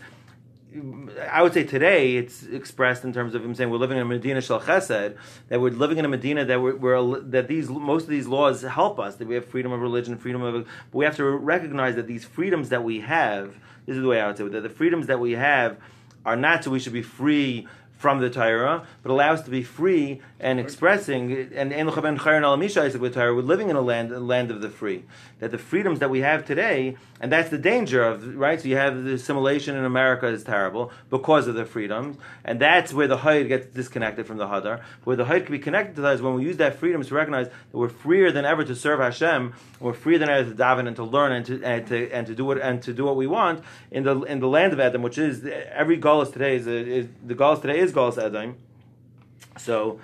I 1.32 1.42
would 1.42 1.54
say 1.54 1.64
today 1.64 2.18
it's 2.18 2.44
expressed 2.44 3.04
in 3.04 3.14
terms 3.14 3.34
of 3.34 3.44
him 3.44 3.56
saying 3.56 3.70
we're 3.70 3.78
living 3.78 3.98
in 3.98 4.04
a 4.04 4.06
Medina 4.06 4.42
Shal 4.42 4.60
Chesed, 4.60 5.16
that 5.48 5.62
we're 5.62 5.72
living 5.72 5.98
in 5.98 6.06
a 6.06 6.10
Medina 6.10 6.44
that 6.46 6.62
we're, 6.62 6.76
we're, 6.76 7.20
that 7.20 7.48
these 7.48 7.70
most 7.70 8.04
of 8.04 8.10
these 8.10 8.28
laws 8.28 8.62
help 8.62 9.00
us, 9.00 9.16
that 9.16 9.28
we 9.28 9.36
have 9.36 9.46
freedom 9.46 9.72
of 9.72 9.82
religion, 9.82 10.18
freedom 10.18 10.42
of, 10.42 10.66
but 10.92 10.98
we 10.98 11.06
have 11.06 11.16
to 11.18 11.24
recognize 11.24 11.96
that 11.96 12.08
these 12.08 12.26
freedoms 12.26 12.70
that 12.70 12.84
we 12.84 13.02
have, 13.02 13.56
this 13.86 13.96
is 13.96 14.02
the 14.02 14.08
way 14.08 14.20
I 14.20 14.28
would 14.28 14.38
say 14.38 14.44
it, 14.44 14.52
that 14.52 14.62
the 14.62 14.70
freedoms 14.70 15.08
that 15.08 15.20
we 15.20 15.34
have 15.34 15.78
are 16.26 16.36
not 16.36 16.64
so 16.64 16.72
we 16.72 16.80
should 16.80 16.94
be 16.94 17.04
free 17.04 17.68
from 18.06 18.20
the 18.20 18.30
Torah, 18.30 18.86
but 19.02 19.12
allow 19.12 19.34
us 19.34 19.42
to 19.42 19.50
be 19.50 19.64
free 19.64 20.22
and 20.40 20.60
expressing 20.60 21.52
and 21.56 21.74
with 21.74 23.14
Torah. 23.16 23.34
We're 23.34 23.42
living 23.42 23.72
in 23.72 23.76
a 23.76 23.82
land, 23.82 24.12
a 24.12 24.20
land 24.20 24.52
of 24.52 24.62
the 24.62 24.70
free. 24.70 25.06
That 25.40 25.50
the 25.50 25.58
freedoms 25.58 25.98
that 26.00 26.12
we 26.12 26.20
have 26.20 26.46
today, 26.46 26.98
and 27.20 27.32
that's 27.32 27.50
the 27.50 27.58
danger 27.58 28.04
of 28.04 28.38
right. 28.38 28.62
So 28.62 28.68
you 28.68 28.78
have 28.78 29.04
the 29.04 29.14
assimilation 29.14 29.76
in 29.76 29.86
America 29.86 30.28
is 30.28 30.44
terrible 30.44 30.92
because 31.10 31.48
of 31.48 31.56
the 31.56 31.66
freedoms, 31.66 32.18
and 32.44 32.60
that's 32.60 32.94
where 32.94 33.08
the 33.08 33.18
Hayd 33.18 33.48
gets 33.48 33.66
disconnected 33.74 34.28
from 34.28 34.38
the 34.38 34.46
Hadar. 34.46 34.82
Where 35.04 35.16
the 35.16 35.26
Hayd 35.26 35.46
can 35.46 35.52
be 35.52 35.60
connected 35.60 35.96
to 35.96 36.02
that 36.02 36.14
is 36.14 36.22
when 36.22 36.36
we 36.36 36.44
use 36.44 36.58
that 36.58 36.76
freedom 36.78 37.04
to 37.04 37.16
recognize 37.16 37.48
that 37.48 37.78
we're 37.78 37.90
freer 37.90 38.32
than 38.32 38.46
ever 38.46 38.64
to 38.64 38.76
serve 38.76 39.00
Hashem, 39.00 39.54
we're 39.80 39.94
freer 39.94 40.20
than 40.20 40.30
ever 40.30 40.50
to 40.50 40.56
daven 40.56 40.88
and 40.88 40.96
to 40.96 41.04
learn 41.04 41.32
and 41.32 41.46
to 41.48 41.64
and 41.64 41.88
to 41.88 42.12
and 42.12 42.28
to 42.28 42.36
do 42.36 42.46
what 42.46 42.62
and 42.62 42.84
to 42.84 42.94
do 42.94 43.04
what 43.04 43.16
we 43.16 43.26
want 43.26 43.64
in 43.92 44.04
the 44.04 44.22
in 44.22 44.40
the 44.40 44.48
land 44.48 44.74
of 44.74 44.80
Edom, 44.80 45.02
which 45.02 45.18
is 45.18 45.44
every 45.74 45.98
Gaulis 45.98 46.32
today 46.32 46.56
is, 46.56 46.68
a, 46.68 46.72
is 46.72 47.08
the 47.26 47.36
Gaulis 47.36 47.62
today 47.62 47.80
is 47.80 47.95
Gaulis 47.96 48.18
Edom. 48.18 48.36
Eh? 48.52 49.60
So 49.60 50.00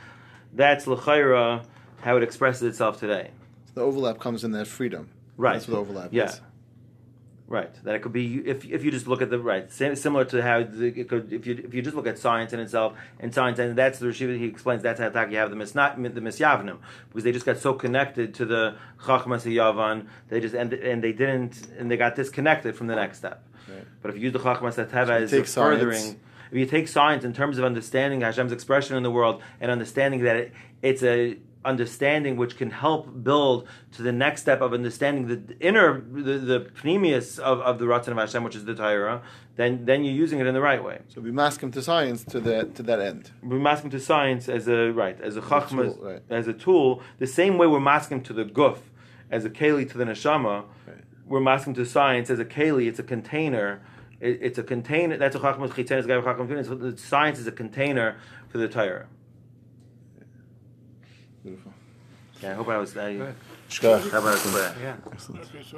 that's 0.54 0.88
l'chayra 0.88 1.66
how 2.02 2.18
it 2.18 2.24
expresses 2.24 2.64
itself 2.64 3.00
today. 3.00 3.30
The 3.76 3.82
overlap 3.82 4.20
comes 4.20 4.44
in 4.44 4.52
that 4.52 4.68
freedom. 4.68 5.10
Right. 5.38 5.54
That's 5.54 5.68
what 5.68 5.78
overlap 5.80 6.10
Yeah. 6.12 6.26
is. 6.26 6.42
Right. 7.48 7.74
That 7.84 7.96
it 7.96 8.02
could 8.02 8.14
be 8.14 8.38
if, 8.48 8.64
if 8.64 8.86
you 8.86 8.92
just 8.92 9.08
look 9.08 9.22
at 9.22 9.30
the 9.30 9.38
right 9.38 9.70
same, 9.70 9.94
similar 9.98 10.24
to 10.26 10.42
how 10.42 10.64
the, 10.64 10.86
it 11.02 11.10
could 11.10 11.34
if 11.34 11.46
you 11.46 11.62
if 11.66 11.74
you 11.74 11.82
just 11.82 11.98
look 11.98 12.08
at 12.08 12.18
science 12.18 12.54
in 12.54 12.62
itself 12.62 12.94
and 13.20 13.34
science 13.34 13.60
and 13.60 13.78
that's 13.78 14.00
the 14.00 14.06
Rashiva 14.08 14.38
he 14.38 14.46
explains 14.46 14.82
that's 14.82 15.02
how 15.02 15.08
you 15.26 15.38
have 15.38 15.50
the 15.50 15.58
misnat 15.58 15.96
the 16.16 16.22
misyavnim 16.22 16.78
because 17.10 17.26
they 17.26 17.34
just 17.34 17.46
got 17.46 17.58
so 17.58 17.74
connected 17.74 18.34
to 18.36 18.46
the 18.46 18.76
chachmas 19.04 19.44
yavan 19.44 20.08
they 20.30 20.40
just 20.40 20.56
and 20.56 20.72
and 20.72 21.04
they 21.04 21.12
didn't 21.12 21.68
and 21.78 21.92
they 21.92 21.98
got 21.98 22.16
disconnected 22.16 22.74
from 22.74 22.88
the 22.88 22.96
next 22.96 23.18
step. 23.18 23.44
Right. 23.68 23.84
But 24.02 24.12
if 24.12 24.16
you 24.16 24.22
use 24.24 24.34
the 24.34 24.40
chachmas 24.40 24.76
teva 24.90 25.10
as 25.22 25.32
take 25.32 25.44
a 25.44 25.48
furthering. 25.48 26.00
science- 26.00 26.16
If 26.52 26.58
you 26.58 26.66
take 26.66 26.88
science 26.88 27.24
in 27.24 27.34
terms 27.34 27.58
of 27.58 27.64
understanding 27.64 28.22
Hashem's 28.22 28.52
expression 28.52 28.98
in 28.98 29.04
the 29.04 29.12
world 29.12 29.42
and 29.60 29.72
understanding 29.72 30.24
that 30.24 30.36
it, 30.36 30.54
it's 30.82 31.02
a 31.02 31.38
understanding 31.64 32.38
which 32.38 32.58
can 32.58 32.72
help 32.72 33.24
build 33.24 33.68
to 33.92 34.02
the 34.02 34.12
next 34.12 34.42
step 34.42 34.62
of 34.62 34.74
understanding 34.74 35.28
the 35.28 35.60
inner, 35.60 36.02
the, 36.02 36.38
the 36.40 36.60
pneumius 36.84 37.40
of, 37.40 37.60
of 37.60 37.80
the 37.80 37.86
Ratzon 37.86 38.10
of 38.10 38.18
Hashem, 38.18 38.44
which 38.44 38.56
is 38.56 38.66
the 38.66 38.74
Torah, 38.74 39.22
then, 39.56 39.86
then 39.86 40.04
you're 40.04 40.14
using 40.14 40.40
it 40.40 40.48
in 40.48 40.54
the 40.54 40.62
right 40.62 40.84
way. 40.84 41.00
So 41.10 41.22
we 41.22 41.32
mask 41.32 41.62
him 41.62 41.72
to 41.72 41.82
science 41.82 42.24
to 42.26 42.40
that 42.42 42.76
to 42.76 42.84
that 42.84 43.00
end. 43.00 43.32
We 43.44 43.60
mask 43.60 43.84
him 43.84 43.92
to 43.92 44.00
science 44.00 44.50
as 44.50 44.68
a 44.68 44.92
right, 44.92 45.20
as 45.22 45.38
a 45.38 45.42
chachma, 45.42 45.94
tool, 45.94 46.00
right. 46.02 46.22
as 46.30 46.48
a 46.48 46.54
tool, 46.54 47.02
the 47.20 47.28
same 47.28 47.58
way 47.58 47.68
we're 47.68 47.80
masking 47.80 48.24
to 48.24 48.34
the 48.34 48.46
guf, 48.46 48.80
as 49.30 49.46
a 49.46 49.50
keli 49.50 49.90
to 49.92 49.98
the 49.98 50.06
neshama. 50.06 50.64
Right. 50.88 50.98
We're 51.26 51.42
masking 51.42 51.76
to 51.76 51.86
science 51.86 52.30
as 52.30 52.40
a 52.40 52.46
keli. 52.46 52.88
It's 52.88 53.00
a 53.00 53.04
container. 53.04 53.82
It, 54.22 54.40
it's 54.42 54.58
a 54.60 54.64
container. 54.64 55.18
That's 55.18 55.36
a 55.36 55.40
chachma 55.40 55.68
chitzenes 55.68 56.08
gav 56.08 56.24
chachma 56.24 56.48
tefillin. 56.48 57.00
Science 57.00 57.40
is 57.40 57.48
a 57.48 57.52
container 57.52 58.18
for 58.50 58.60
the 58.60 58.68
Torah. 58.68 59.08
Beautiful. 61.44 61.74
Yeah, 62.42 62.52
I 62.52 62.54
hope 62.54 62.68
I 62.70 62.78
was. 62.78 62.96
I, 62.96 63.16
Good. 63.16 63.36
Shkach. 63.70 64.12
how 64.12 64.20
about 64.20 64.28
I 64.28 64.32
was 64.32 64.42
clear? 64.42 64.98
Okay, 65.08 65.18
so 65.18 65.34